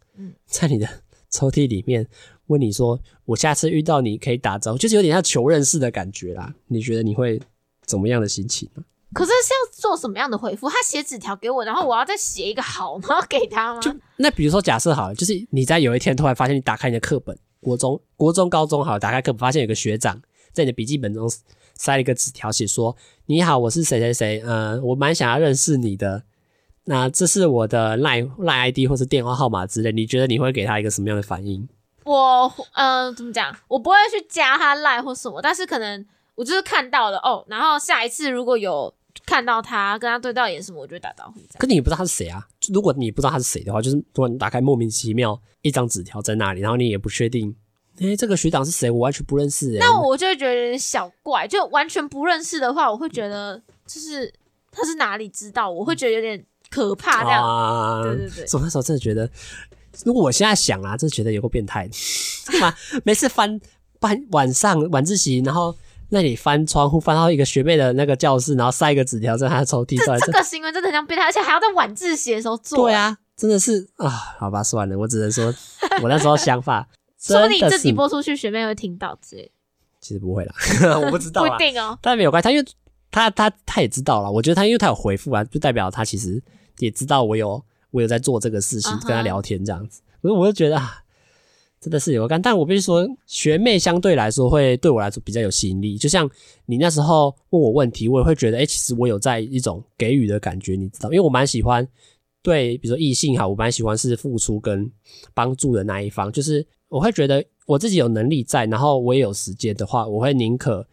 [0.47, 0.87] 在你的
[1.29, 2.07] 抽屉里面。
[2.47, 6.53] 问你说，我下次遇到你可以打招呼，就是有点像求认识的感觉啦。
[6.67, 7.39] 你觉得你会
[7.85, 8.83] 怎么样的心情呢？
[9.13, 10.69] 可是是要做什么样的回复？
[10.69, 13.79] 他写纸条给我，然后我要再写一个好，然 后给他吗？
[13.79, 20.21] 就那比如说，假设好了，就是你在有一天突然发现，你打开你的课本，国中、国中、高中好了，打开课本发现有个学长
[20.51, 21.29] 在你的笔记本中
[21.75, 22.95] 塞了一个纸条，写说
[23.27, 26.23] ：“你好，我是谁谁谁，呃，我蛮想要认识你的。
[26.85, 31.67] 那这是我的 Line Line ID 或是电话号码之类，你觉得你会给他一个什么样的反应？”
[32.07, 33.55] 我嗯、呃，怎么讲？
[33.67, 36.05] 我不会去加他赖或什么，但是可能
[36.35, 38.93] 我就是看到了哦，然后下一次如果有
[39.25, 41.39] 看到他跟他对到眼什么，我就会打招呼。
[41.57, 42.47] 可你也不知道他是谁啊？
[42.71, 47.53] 如果你不知道他是谁的话，就是突然打开莫名其妙一张纸条在那里，然后你也不确定，
[47.99, 48.89] 哎，这个学长是谁？
[48.89, 49.75] 我完全不认识。
[49.79, 54.31] 那我就会觉得有点小怪，就完全不认识的话，我会觉得就是
[54.71, 55.69] 他是哪里知道？
[55.69, 57.43] 我会觉得有点可怕这样。
[57.43, 59.29] 啊、对对对，所以那时候真的觉得。
[60.05, 61.89] 如果我现在想啊，真的觉得有个变态，
[62.51, 62.73] 干嘛？
[63.03, 63.59] 每次翻
[63.99, 65.75] 翻晚上晚自习，然后
[66.09, 69.97] 那里翻窗户翻到一个学妹的那个教室，然后塞一个纸条在她的抽屉。
[69.97, 72.85] 这这个行为真的很像变态，而且还要在晚自习的时候做。
[72.85, 75.53] 对啊，真的是啊，好吧，算了，我只能说，
[76.01, 76.87] 我那时候想法，
[77.19, 79.51] 说不定你自己播出去，学妹会听到之类。
[79.99, 80.53] 其实不会啦，
[81.03, 81.97] 我不知道，不一定哦。
[82.01, 82.65] 但没有关系，他因为
[83.11, 86.41] 他他他也知道了，我觉得他因为他有回复啊，就代表他其实
[86.77, 87.61] 也知道我有。
[87.91, 91.03] 我有在做这个事情，跟他聊天这样子，可是我就觉得啊，
[91.79, 92.41] 真的是有干。
[92.41, 95.97] 但我必须说，学妹相对来说会对我来说比较有吸引力。
[95.97, 96.29] 就像
[96.65, 101.09] 你那时候问我问题，我也会觉得，哎，其实我有在一种给予的感觉，你知道？
[101.09, 101.87] 因为我蛮喜欢
[102.41, 104.91] 对，比如说异性哈，我蛮喜欢是付出跟
[105.33, 106.31] 帮助的那一方。
[106.31, 110.87] 就是我会觉得我自己有能力在，然后我也有时间的话，我会宁可。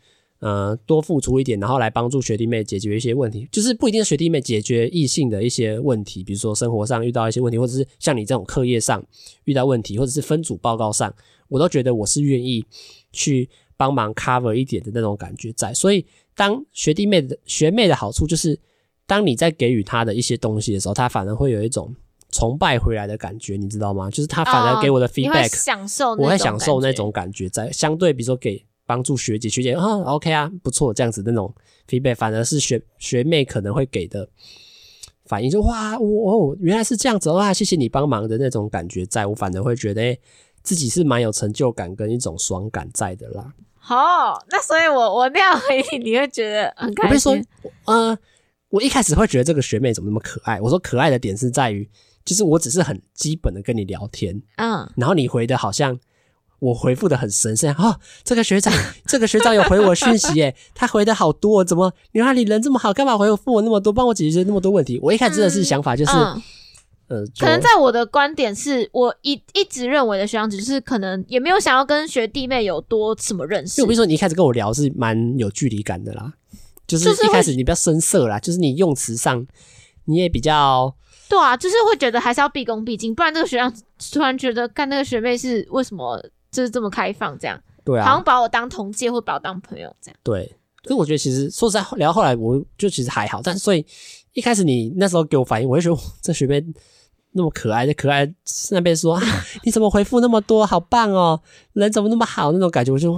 [0.45, 9.03] 呃，多付出一点，然后来帮助学弟妹解决一些问题，就是不一定是学弟妹解决异性的一些问题，比如说生活上遇到一些问题，或者是像你这种课业上
[9.45, 11.11] 遇到问题，或者是分组报告上，
[11.49, 12.63] 我都觉得我是愿意
[13.11, 15.73] 去帮忙 cover 一点的那种感觉在。
[15.73, 16.05] 所以，
[16.37, 18.61] 当学弟妹的学妹的好处就是，
[19.07, 21.97] 当你在给予她的一些东西的时候，她反而会有一种
[22.31, 24.11] 崇拜回来的感觉，你知道吗？
[24.11, 28.63] 就是他反而给我的 feedback，、哦、享受我会享受那种感觉在，相对比如说给。
[28.87, 31.55] 帮助学姐，学姐啊，OK 啊，不错，这样子那种
[31.89, 34.29] feedback，反而是学学妹可能会给的
[35.27, 40.19] 反应，就哇，哦，原来是这样子哇，谢谢你帮忙的那种感觉在，在我反而会觉得，哎，
[40.63, 43.53] 自己是蛮有成就感跟一种爽感在的啦。
[43.77, 47.33] 好，那所以我我那样回你，你会觉得很开心。
[47.33, 48.19] 我会说，呃，
[48.71, 50.61] 我一开始会觉得这个学妹怎么那么可爱？
[50.61, 51.89] 我说可爱的点是在于，
[52.25, 55.99] 就是我只是很基本的跟你聊天，嗯，然后你回的好像
[56.65, 58.73] 我回复的很神圣哦，这个学长，
[59.07, 64.99] 这个学长有回我讯息耶，他回的好多，怎么你看你人这么好，干嘛回复我那么多，帮我解决那么多问题？
[65.03, 66.13] 我一开始真的是想法就是。
[66.13, 66.43] 嗯嗯
[67.07, 73.77] 呃，可能在我的观点是，我一一直认为的学长只是可能也没有想要跟学弟妹有多什么认识。
[73.77, 76.33] 就比如说你一开始跟我聊是蛮有距离感的啦，
[76.87, 79.47] 就是一开始你比较生涩啦，就是你用词上
[80.07, 80.97] 你也比较
[81.29, 83.71] 对啊，就是会觉得还是要毕恭毕敬，不然这个学长
[84.11, 86.19] 突然觉得干那个学妹是为什么
[86.55, 90.19] 就是这么开放这样，对啊，好像把我当同届或把我当朋友这样。
[90.23, 90.47] 对，
[90.85, 93.85] 所以我觉得其实说实在聊到后来我就其实还好，但所以
[94.33, 96.65] 一开始你那时候给我反应，我就觉得这学妹。
[97.37, 98.33] 那么可爱的可爱，
[98.71, 99.21] 那边说、啊、
[99.65, 101.41] 你怎么回复那么多，好棒哦，
[101.73, 103.13] 人怎么那么好，那种感觉，我就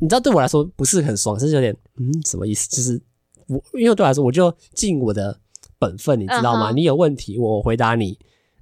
[0.00, 2.68] 你知道，对我来说不是很爽，是有点嗯，什么意思？
[2.68, 3.00] 就是
[3.46, 5.40] 我因为对我来说，我就尽我的
[5.78, 6.74] 本分，你知道吗？Uh -huh.
[6.74, 8.18] 你有问题，我回答你，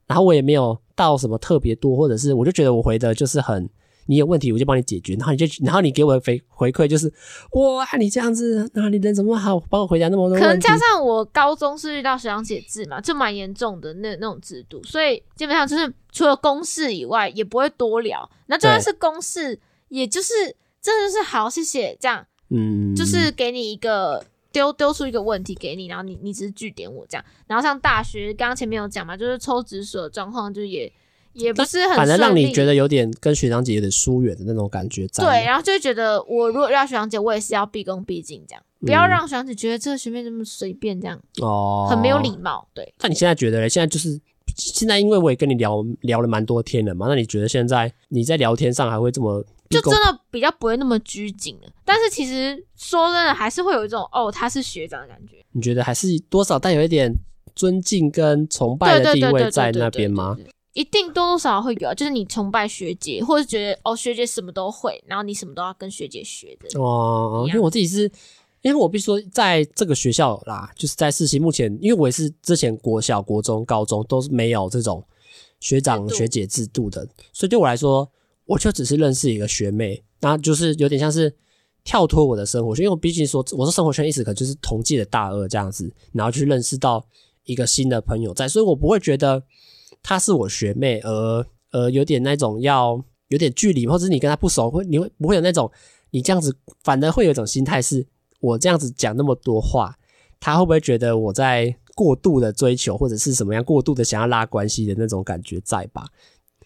[0.06, 3.68] 然后我也没有到什么特别多，或者是我就觉得我回的就是很。
[4.06, 5.14] 你有问题，我就帮你解决。
[5.14, 7.12] 然后你就，然后你给我的回回馈就是，
[7.52, 10.38] 哇，你这样子，那你人怎么好，帮我回答那么多。
[10.38, 18.28] 可能加上我高中是遇到学长姐制嘛，就蛮严重的那那种制度，所以基本上就是除了公事以外，也不会多聊。
[18.46, 20.32] 那就算是公事，也就是
[20.80, 27.24] 真的是好，谢谢这样，嗯，就是给你一个丢丢出一个问题给你，然后你你只是句点我这样。
[27.46, 30.92] 然后像大学，刚刚前面有讲嘛，就是抽直属的状况，就也。
[31.36, 35.22] 也不是很，反正让你觉得有点跟学长姐有点疏远的那种感觉在。
[35.22, 42.66] 对，然后就会觉得我如果要学长姐，我也是要毕恭毕敬这样，不要让学长姐觉得这个学妹这么随便这样，哦，很没有礼貌。
[42.74, 43.68] 对，那你现在觉得嘞？
[43.68, 44.18] 现在就是
[44.56, 51.68] 现在，因为我也跟你聊聊了蛮多天了嘛，那你觉得现在你在聊天上还会这么就真的比较不会那么拘谨了？
[51.84, 55.36] 但是其实说真的，还是会有一种哦，他是学长的感觉。
[55.52, 57.12] 你觉得还是多少带有一点
[57.54, 60.36] 尊敬跟崇拜的地位在那边吗？
[60.76, 66.78] 一定多多少少会有，就是你崇拜学姐，或者觉得哦学姐什么都会，然后你什么都要跟学姐学的。
[66.78, 68.02] 哦，因为我自己是，
[68.60, 75.02] 因为我必须说，在这个学校啦，就是在世新目前，因为我也是之前国小、国中、高中都是没有这种
[75.60, 78.06] 学长学姐制度的，所以对我来说，
[78.44, 81.34] 我就只是认识一个学妹，那就是有点像是
[81.84, 87.02] 跳脱我的生活圈，因为我毕竟说我的生活圈意思可能就是同届的大二这样子，然后去认识到
[87.44, 89.42] 一个新的朋友在，所以我不会觉得。
[90.08, 95.68] 她是我学妹，而呃有点那种要有点距离，或者是你跟她不熟，会你会不会有那种
[96.12, 98.06] 你这样子，反而会有一种心态，是
[98.38, 99.96] 我这样子讲那么多话，
[100.38, 106.06] 她会不会觉得我在过度的追求，或者是什么样过度的想要拉关系的那种感觉在吧？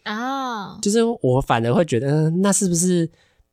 [0.02, 3.10] 啊、oh.，就是我反而会觉得，嗯，那是不是？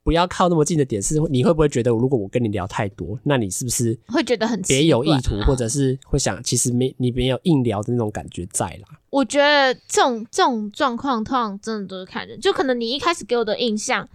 [0.07, 8.97] 不要靠那么近的点是，你会不会觉得，如果我跟你聊太多，那你是不是会觉得很别有意图，或者是会想，其实没你没有硬聊的那种感觉在啦？
[9.09, 14.07] 我觉得这种这种状况，通常真的都是看人，就可能你一开始给我的印象，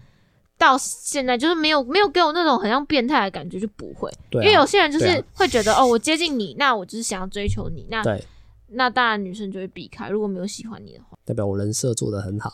[0.57, 4.11] 到现在就是没有没有给我那种很像变态的感觉，就不会。
[4.30, 8.24] 对，因为有些人就是会觉得，哦，我接近你，那我就是想要追求你，那对。
[8.75, 10.09] 那当然，女生就会避开。
[10.09, 12.53] 如果没有喜欢你的话，代表我人设做的很好。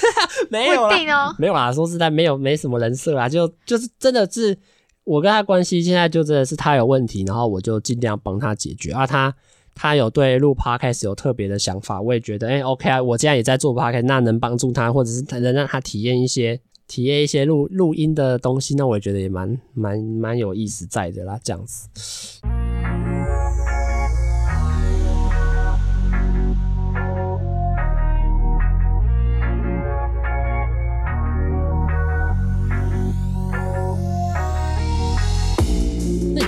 [0.50, 1.72] 没有啦，哦、没有啦。
[1.72, 4.56] 说实在，没有没什么人设啦，就就是真的是
[5.04, 8.92] 我跟他关系现在就真的是他有问题，然后我就尽量帮他解决。
[8.92, 9.34] 啊，他
[9.74, 13.02] 他有对录 podcast 有特别的想法，我也觉得哎、欸、OK 啊。
[13.02, 21.88] 我既然也在做 podcast，那能帮助他，或者是能让他体验一些体验一些录录音的东西，那我也觉得也蛮蛮蛮有意思在的啦，这样子。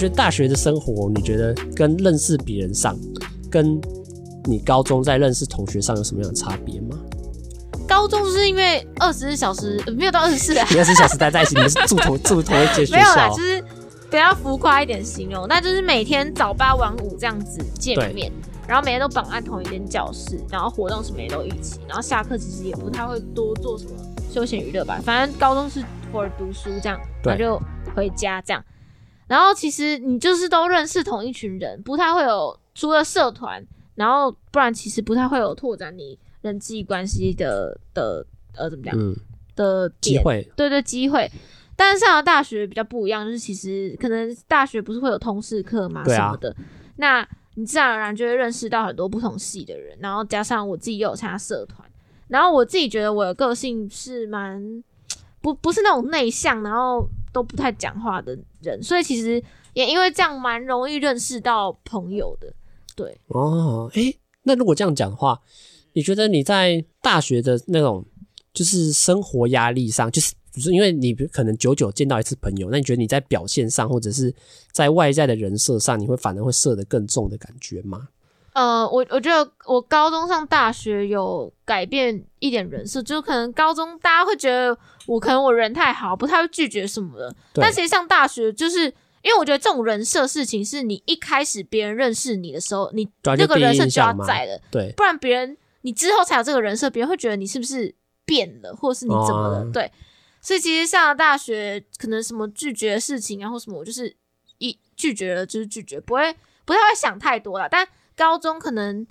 [0.03, 2.99] 觉得大学的生活，你觉得跟认识别人上，
[3.49, 3.81] 跟
[4.47, 6.99] 你高中在认识同学上有什么样的差别吗？
[7.87, 12.97] 高中就是因为二十四小时没有到二十四啊， 二十四小时待在一起，你们是住同 住同一间学校？
[12.97, 13.63] 没有啦，就是
[14.11, 18.33] 比较浮夸一点形容，那就是每天早八晚五这样子见面，
[18.67, 23.91] 然后每天都绑在同一间教室，然后活动什么也都一起，然后下课其实也不太会多做什么
[24.33, 25.79] 休闲娱乐吧，反正高中是
[26.13, 27.63] for 读书这样，那就
[27.95, 28.61] 回家这样。
[29.33, 39.17] 然后其实你就是都认识同一群人，不太会有除了社团，然后不然其实不太会有拓展你人际关系的的呃怎么讲、嗯、
[39.57, 41.31] 的机会，对对机会。
[41.75, 46.57] 但是上了大学比较不一样，就是其实可能大学不是会有通识课嘛什么的、啊，
[46.97, 51.91] 那你自然而然就会认识到很多不同系的人，然后加上我自己又有参加社团，
[52.29, 54.85] 然后我自己觉得我的个性是蛮
[55.41, 57.09] 不不是那种内向，然后。
[57.33, 62.53] 都不太讲话的人，所以其实也因为这样蛮容易认识到朋友的。
[62.95, 65.41] 对哦，诶，那如果这样讲的话，
[65.95, 68.05] 你觉得你在大学的那种
[68.53, 74.35] 就是生活压力上，就是比如说，因为你可能久久见到一次朋友，那你觉得你在表现上或者是
[74.71, 78.09] 在外在的人设上，你会反而会设得更重的感觉吗？
[78.53, 84.77] 呃，我我觉得我高中上大学有改变一点人设，就可能高中大家会觉得
[85.07, 87.35] 我可能我人太好，不太会拒绝什么的。
[87.55, 88.85] 但其实上大学，就是
[89.23, 97.95] 因为我觉得这种人设事情，是你一开始别人认识你的时候，你这个人设就要在的，对，不然别人你之后才有这个人设，别人会觉得你是不是
[98.27, 99.61] 变了，或者是你怎么了？
[99.61, 99.91] 哦、对，
[100.43, 104.15] 所以其实上了大学，可能什么拒绝的事情啊，或什么，我就是
[104.59, 106.37] 一拒绝了就是拒绝，不会
[106.67, 107.89] 不太会想太多了，但。
[108.17, 109.07] 高中可能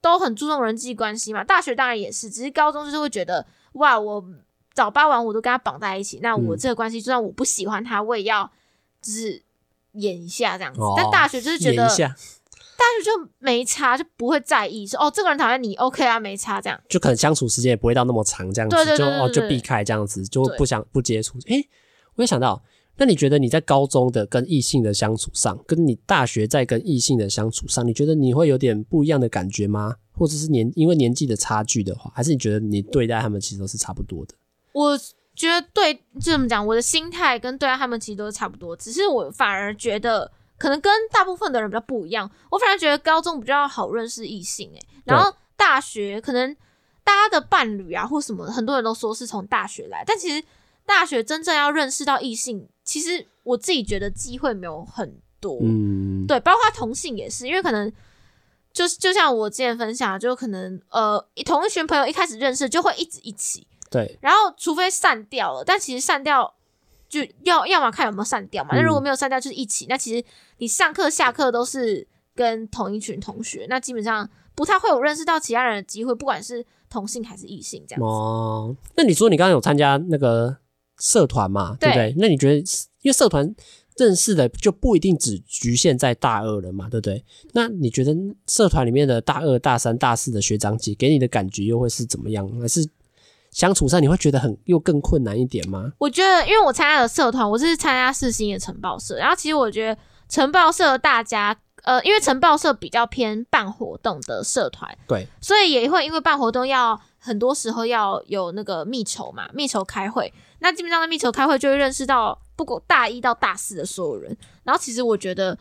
[0.00, 4.24] 都很注重人际关系嘛，大学当然也是，只是高中就是会觉得哇，我
[4.72, 8.50] 早八晚五都跟他绑在一起，那我这个关系就算我不喜欢他，我也要
[9.02, 9.42] 就是
[9.92, 10.80] 演一下这样子。
[10.80, 21.38] 哦、但大学就是觉得，大学就没差，就不会在意说哦，这个人讨厌你，OK 啊，没差这样，就可能相处时间也不会到那么长，这样子对对对对对就哦就避开这样子，就不想不接触。
[21.46, 21.68] 诶，
[22.14, 22.62] 我也想到。
[22.96, 29.96] 那你觉得你在高中的跟异性的相处上，跟你大学在跟异性的相处上，你觉得你会有点不一样的感觉吗？
[30.12, 34.34] 或者是年因为年纪的差距的话，还是你觉得你对待他们其实都是差不多的？
[34.72, 34.98] 我
[35.34, 42.30] 觉得对，就这么讲，我的心态跟对待他们其实都是差不多，只是我反而觉得可能跟大部分的人比较不一样。
[42.50, 46.56] 我反而觉得高中比较好认识异性，诶，然后大学可能
[47.04, 50.42] 大家的伴侣啊或什么，很多人都说是从大学来，但其实
[50.86, 52.68] 大学真正要认识到异性。
[52.84, 57.92] 其实我自己觉得机会没有很多，嗯，对，包括同性也是，因为可能
[58.72, 66.54] 就是就像我之前分享，就可能呃，同一群朋友一开始认识就会一直一起，对，然后除非散掉了，但其实散掉
[67.08, 70.24] 就要要么看有没有散掉嘛，那、嗯、如果没有散掉就是一起，那其实
[70.58, 72.06] 你上课下课都是
[72.36, 78.06] 跟同一群同学，那基本上不太会有认识到其他人的机会，不管是同性还是异性这样子。
[78.06, 80.58] 哦，那你说你刚刚有参加那个？
[80.98, 82.14] 社团嘛，对不对？
[82.18, 82.56] 那你觉得，
[83.02, 83.54] 因为社团
[83.96, 87.24] 认识的就不一定只局限在大二了嘛，对不对？
[87.52, 88.14] 那你觉得
[88.46, 92.46] 社团里面的大二、大三、大四的学长姐给你的感觉又会是怎么样？
[92.60, 92.86] 还是
[93.50, 95.92] 相处上你会觉得很又更困难一点吗？
[95.98, 110.30] 我觉得，因为我参加的社团，我是参加四星的晨报社，然后其实我觉得晨报社大家，呃，因为晨报社比较偏办活动的社团，对，所以也会因为办活动要很多时候要有那个密筹嘛，密筹开会。
[110.58, 114.36] 那基本上在密球开会就会认识到，不过大一到大四的所有人。
[114.64, 115.56] 然后其实我觉得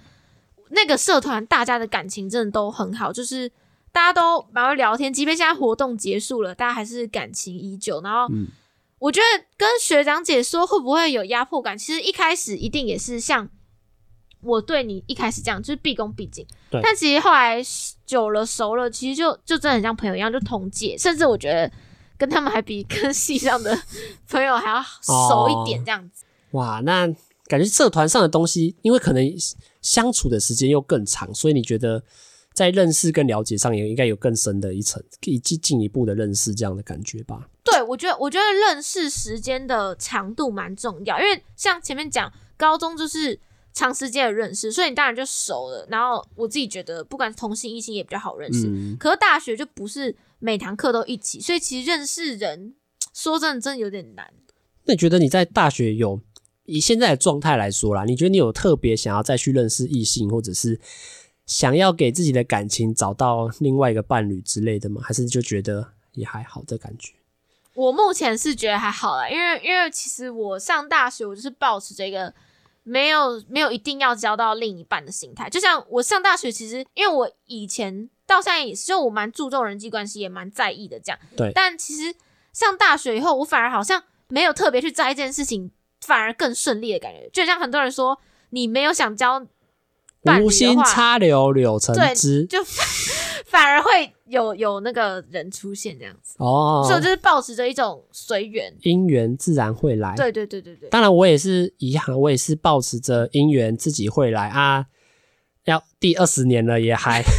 [0.70, 3.50] 那个社团大家的感情真的都很好，就是
[3.92, 8.02] 大家都蛮会聊天，即便现在活动结束了，大家还是感情依旧。
[8.02, 8.28] 然后
[9.00, 13.50] 我觉得跟学长姐说会不会有压迫感，其实一开始一定也是像
[14.42, 16.46] 我对你一开始这样，就是毕恭毕敬。
[16.72, 17.62] 但其实后来
[18.06, 21.70] 久了熟了，其实就就真的很像朋友一样，就同届，甚至我觉得。
[22.18, 23.78] 跟他们还比跟系上的
[24.30, 26.24] 朋友还要熟一点，这样子。
[26.52, 26.60] 哦。
[26.60, 27.06] 哇，那
[27.48, 29.24] 感觉社团上的东西，因为可能
[29.82, 32.02] 相处的时间又更长，所以你觉得
[32.54, 37.50] 在认识跟了解上也应该有更深的一层，可以进进一步的认识这样的感觉吧？
[37.64, 43.38] 对，我觉得，我觉得认识时间的长度蛮重要，因为像前面讲，高中就是
[43.74, 45.86] 长时间的认识，所以你当然就熟了。
[45.90, 48.68] 然后我自己觉得，不管是同性异性也比较好认识。
[48.68, 48.96] 嗯。
[48.98, 50.16] 可是大学就不是。
[50.40, 52.76] 每堂课都一起，所以其实认识人，
[53.14, 54.34] 说真的，真的有点难。
[54.86, 56.22] 那你觉得你在大学有
[56.66, 60.80] 以现在的状态来说啦，你觉得你有特别想要再去认识异性，或者是
[61.46, 65.02] 想要给自己的感情找到另外一个伴侣之类的吗？
[65.04, 67.14] 还是就觉得也还好的感觉？
[67.74, 72.34] 我目前是觉得还好啦，因为因为其实我上大学，我就是抱持这个
[72.86, 75.50] 没有没有一定要交到另一半的心态。
[75.50, 78.10] 就像我上大学，其实因为我以前。
[78.28, 81.20] 到现在也是，就我蛮注重人际关系，也蛮在意的这样。
[81.38, 81.52] 对。
[81.54, 82.16] 但其实
[82.52, 85.70] 上大学以后，我反而好像没有特别去在意这件事情，
[86.02, 87.30] 反而更顺利的感觉。
[87.32, 88.20] 就像很多人说，
[88.50, 89.46] 你没有想交
[90.42, 92.64] 无心插柳柳成枝，就
[93.46, 96.36] 反而会有有那个人出现这样子。
[96.40, 96.84] 哦。
[96.86, 100.16] 所以我就是保持着一种随缘，姻缘自然会来。
[100.16, 100.90] 对对对对对。
[100.90, 104.86] 当然，我也是一样，我也是保持着姻缘自己会来啊。
[105.66, 107.24] 要第二十年了，也还。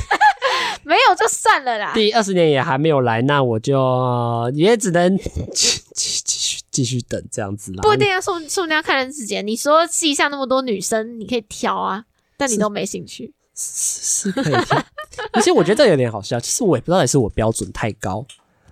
[0.84, 1.92] 没有就算了啦。
[1.94, 7.82] 第二十年也还没有来，那我就也只能继继继续继续等这样子啦。
[7.82, 12.04] 不一定要送送人家看人之间，你说系上那么多女生，你可以挑啊，
[12.36, 13.34] 但你都没兴趣。
[13.56, 14.84] 是，是，可以挑。
[15.32, 18.24] 而且我觉得这有点好笑，其实我也不知道也是我标准太高，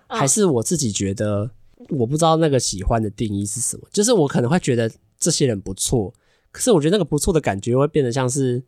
[0.06, 1.50] 还是我自己觉得
[1.88, 3.82] 我不知道那个喜欢的定义是什么。
[3.92, 6.12] 就是我可能会觉得这些人不错，
[6.52, 8.62] 可是我觉得那个不错的感觉会变得像是。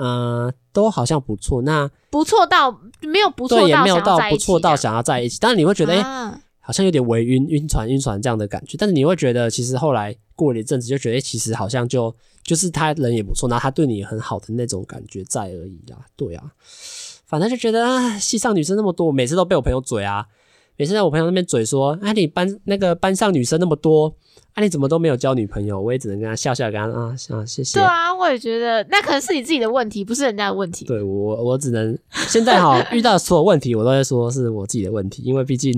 [0.00, 1.60] 呃，都好像不错。
[1.62, 5.38] 那不错到没有不错到对，也没有到不错到想要在一起。
[5.40, 8.76] 但是你会觉得，哎、好像有点微晕、晕船、晕船这样的感觉。
[8.78, 12.14] 但是你会觉得，其实后来过了一阵子，就觉得，其实好像就
[12.44, 15.98] 就是他人也不错，然后他对你也很好的那种感觉在而已啦。
[16.14, 16.44] 对啊，
[17.26, 20.24] 反正就觉得啊，系上女生那么多，每次都被我朋友嘴啊。
[20.76, 24.14] 每次在我朋友那边嘴说，啊，你班那个班上女生那么多，
[24.54, 25.80] 啊，你怎么都没有交女朋友？
[25.80, 27.80] 我也只能跟他笑笑，跟他啊，啊，谢谢。
[27.80, 30.84] 对啊，我也觉得那可能是你自己的问题，不是人家的问题。
[30.84, 35.72] 对我，我只能现在哈遇到所有问题，我都会说是我自己的问题，因为毕竟，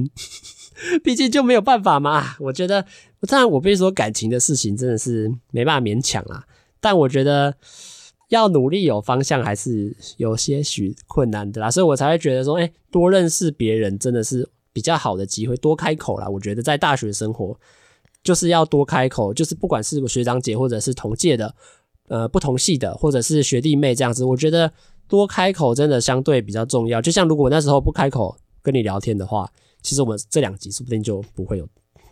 [1.04, 2.36] 毕竟就没有办法嘛。
[2.38, 2.84] 我觉得，
[3.28, 6.44] 当然我必须说感情的事情真的是没办法勉强啦，
[6.80, 7.54] 但我觉得
[8.28, 14.48] 要努力有方向，还是有些许困难的啦，所以我才会觉得说，哎、多认识别人真的是。
[14.72, 16.28] 比较好的机会，多开口啦。
[16.28, 17.58] 我觉得在大学生活
[18.22, 21.52] 就是要多开口，就是不管是学长姐或者是同届的，
[22.06, 24.72] 呃，不同系的，或者是学弟妹这样子，我觉得
[25.08, 27.02] 多开口真的相对比较重要。
[27.02, 29.50] 就像如果那时候不开口跟你聊天的话，
[29.82, 31.68] 其实我们这两集说不定就不会有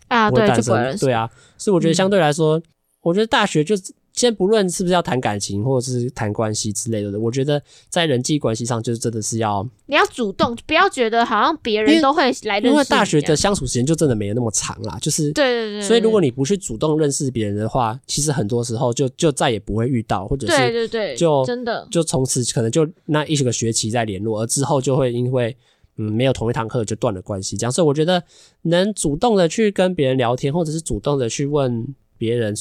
[0.07, 1.29] 啊，对，就不会对啊。
[1.57, 2.63] 所以我觉得相对来说，嗯、
[3.01, 3.75] 我觉得大学就。
[4.11, 12.67] 先不论是不是要谈感情或者是谈关系之类的，我觉得在人际关系上，就是真的是要你要主动，不要觉得好像别人都会来认识你。
[12.69, 15.81] 因为大学的相处时间就真的没有那么长啦，就是对对对。
[15.87, 25.55] 所以如果你不去主动认识别人的话，其实很多时候就就再也不会遇到，或者是对对对，就真的就从此可能就那一个学期在联络，而之后就会因为
[25.99, 27.55] 嗯没有同一堂课就断了关系。
[27.55, 28.23] 这样，所以我觉得
[28.63, 32.55] 能主动的去跟别人聊天，或者是主动的去问别人。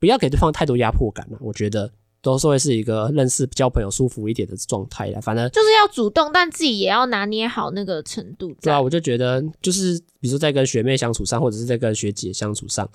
[0.00, 1.90] 不要给对方太多压迫感了，我觉得
[2.20, 5.18] 都是会是一个认识、交朋友舒服一点的状态啦。
[5.18, 8.54] 反正就是要主动，但自己也要拿捏好那个程度。
[8.60, 12.86] 对啊，我就觉得就是，比如说在跟学妹相处上，或者是在跟学姐相处上，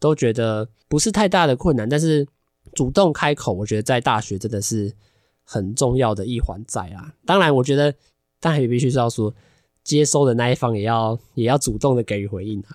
[0.00, 1.88] 都觉得不是太大的困难。
[1.88, 2.26] 但是
[2.74, 4.92] 主动开口，我觉得在大学真的是
[5.44, 7.14] 很重要的一环在啊。
[7.24, 7.94] 当然，我觉得
[8.40, 9.32] 当然也必须是要说，
[9.86, 12.74] 接收的那一方也要也要主动的给予回应啊。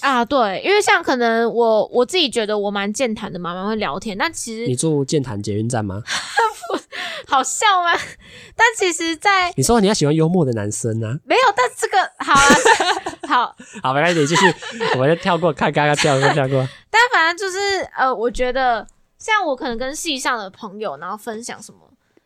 [0.00, 4.16] 啊，对，因为像可能我我自己觉得我蛮健谈的嘛，蛮会聊天。
[4.16, 6.02] 但其实你住健谈捷运站吗？
[7.26, 7.92] 好笑吗？
[8.56, 11.18] 但其实在，在你说你要喜欢幽默的男生啊？
[11.24, 12.48] 没有，但这个好啊，
[13.28, 14.46] 好好，没关系，继续，
[14.94, 16.66] 我们就跳过，看刚刚跳过跳过。
[16.90, 17.58] 但反正就是
[17.96, 18.86] 呃，我觉得
[19.18, 21.78] 像我可能跟系上的朋友，然后分享什么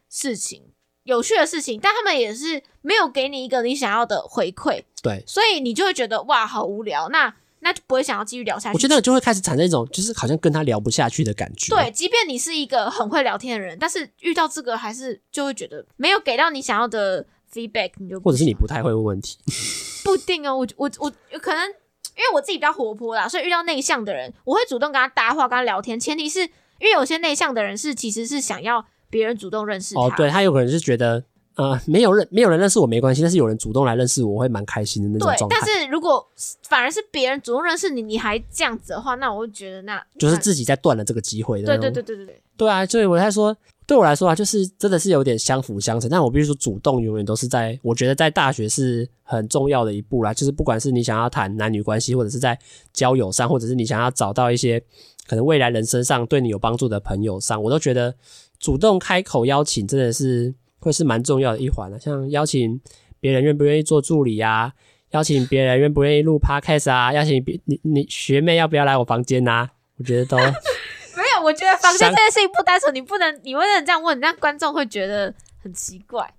[0.09, 0.63] 事情
[1.05, 7.09] 有趣的事情，但他们也是没有给你一个你想要的回馈，对，所以你就会觉得哇，好无聊。
[7.11, 8.75] 那那就不会想要继续聊下去。
[8.75, 11.75] 我觉得就会开始产生一种，就是好像跟他聊不下去的感觉。
[11.75, 19.39] 对，即便你是一个很会聊天的人，但是遇到这个还是就会觉得没有给到你想要的 feedback，你就或者是你不太会问问题。
[20.05, 25.99] 不一定哦，我我我可能因为我自己比较活泼啦，所以遇到内向的人，我会主动跟他搭话，跟他聊天。
[25.99, 30.01] 前提是因为有些内向的人是其实是想要别人主动认识他。
[30.01, 31.23] 哦，对，他有可能是觉得。
[31.57, 35.57] 呃，没有人没有人认识我没关系，但是有人主动来认识我，我会蛮开心的那种状态。
[35.57, 36.29] 对，但是如果
[36.65, 41.67] 反而是别人主动认识你，你还这样子的话，那我会觉得那就是自己在断了这个机会的。
[41.69, 42.43] 对对对对对对。
[42.57, 43.57] 对啊，所以我在说，
[43.87, 46.11] 对我来说啊，就是真的是有点相辅相成。
[46.11, 50.35] 但我必须说，主动永远都是在，我觉得在大学是很重要的一步啦。
[50.35, 52.59] 就是不管是你想要谈男女关系，或者是在
[52.93, 54.83] 交友上，或者是你想要找到一些
[55.29, 58.13] 可能未来人生上对你有帮助的朋友上，我都觉得
[58.59, 60.55] 主动开口邀请真的是。
[60.85, 62.79] 会是蛮重要的一环的，像邀请
[63.19, 64.71] 别人愿不愿意做助理啊，
[65.13, 69.71] 邀请别人愿不愿意录 podcast 啊，邀请别你你学妹要不要来我房间啊？
[69.97, 70.37] 我觉得都
[71.17, 75.33] 没有，我觉得房间这件事情不单纯，你不能 你不能这样问，那观众会觉得
[75.63, 76.31] 很奇怪。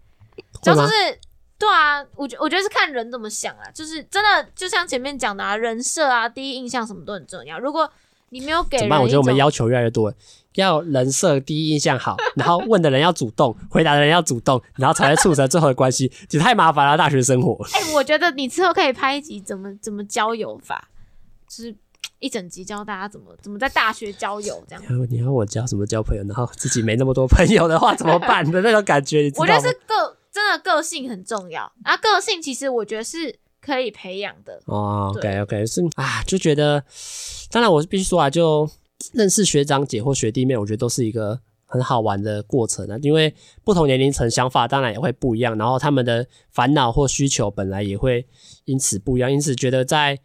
[0.61, 0.91] 就是
[1.57, 7.57] 对啊，我觉我觉得是看人怎么想啊，就是真的就像前面讲的啊，人设啊，第一印象什么都很重要。
[7.57, 7.91] 如果
[8.29, 9.01] 你没有给人，怎么办？
[9.01, 10.13] 我觉得我们要求越来越多。
[10.55, 16.97] 要人设第一印象好， 然后问的人要主动， 回答的人要主动，然后才会促成最后的关系， 其实太麻烦了。
[16.97, 20.89] 大学生活，哎、欸，我觉得你之后可以拍一集怎么怎么交友法，
[21.47, 21.75] 就是
[22.19, 24.83] 一整集教大家怎么怎么在大学交友这样。
[24.87, 29.19] 然后你要我教什么交朋友，然后自己没那么多朋友的话怎么办的那种感觉？
[29.21, 29.53] 你知道吗？
[29.53, 35.13] 我觉得是个真的个性很重要啊，个性其实我觉得是可以培养的哦。
[35.15, 36.83] OK OK，是啊，就觉得，
[37.51, 38.69] 当然我是必须说啊，就。
[39.13, 42.97] 认识学长姐或学弟妹，我觉得都是一个很好玩的过程啊。
[43.01, 43.33] 因为
[43.63, 48.25] 不同年龄层想法当然也会不一样，然后他们的烦恼或需求本来也会
[48.65, 49.31] 因此不一样。
[49.31, 50.19] 因此，觉得在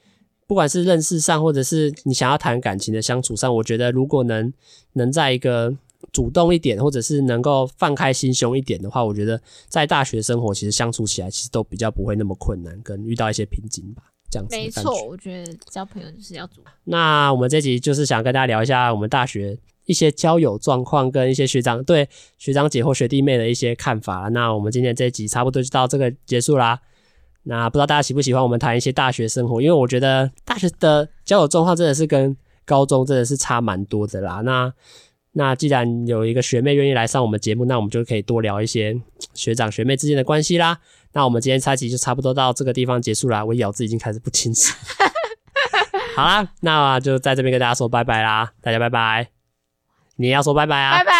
[0.46, 4.52] 不管是认识上，或者是你想要谈感情的相处上，我觉得如果能
[4.94, 5.76] 能在一个
[6.12, 14.02] 主动一点，或者是能够放开心胸一点的话，我觉得在大学生活其实相处起来其实都比较不会那么困难，跟遇到一些瓶颈吧。
[14.30, 16.48] 这样子没错，我觉得交朋友就是要。
[16.84, 22.08] 那我们这集就是想跟大家聊一下我们大学一些交友状况跟一些学长对
[22.38, 24.28] 学长姐或学弟妹的一些看法。
[24.28, 26.80] 那我们今天这一集差不多就到这个结束啦。
[27.42, 29.60] 那不知道大家喜不喜欢我们谈一些大学生活？
[29.60, 34.42] 因为我觉得大学的交友状况真的是跟高中真的是差蛮多的啦。
[34.42, 34.72] 那
[35.32, 39.00] 那既然有一个学妹愿意来上我们节目，那我们就可以多聊一些
[39.34, 40.78] 学长学妹之间的关系啦。
[41.12, 43.44] 那我们今天这集就差不多到这个地方结束啦。
[43.44, 44.74] 我咬字已经开始不清楚。
[46.16, 49.28] 好啦，那就在这边跟大家说拜拜啦，大家拜拜。
[50.16, 50.98] 你要说拜拜啊！
[50.98, 51.12] 拜拜。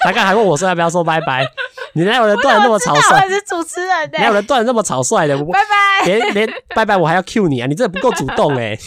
[0.00, 1.44] 他刚还问我说要不要说拜拜，
[1.92, 3.00] 你哪有人断的那么草率？
[3.20, 5.36] 我是主持人、欸，哪有人断的那么草率的？
[5.36, 6.06] 拜拜。
[6.06, 7.66] 连连拜拜我还要 cue 你啊！
[7.66, 8.80] 你这不够主动诶、 欸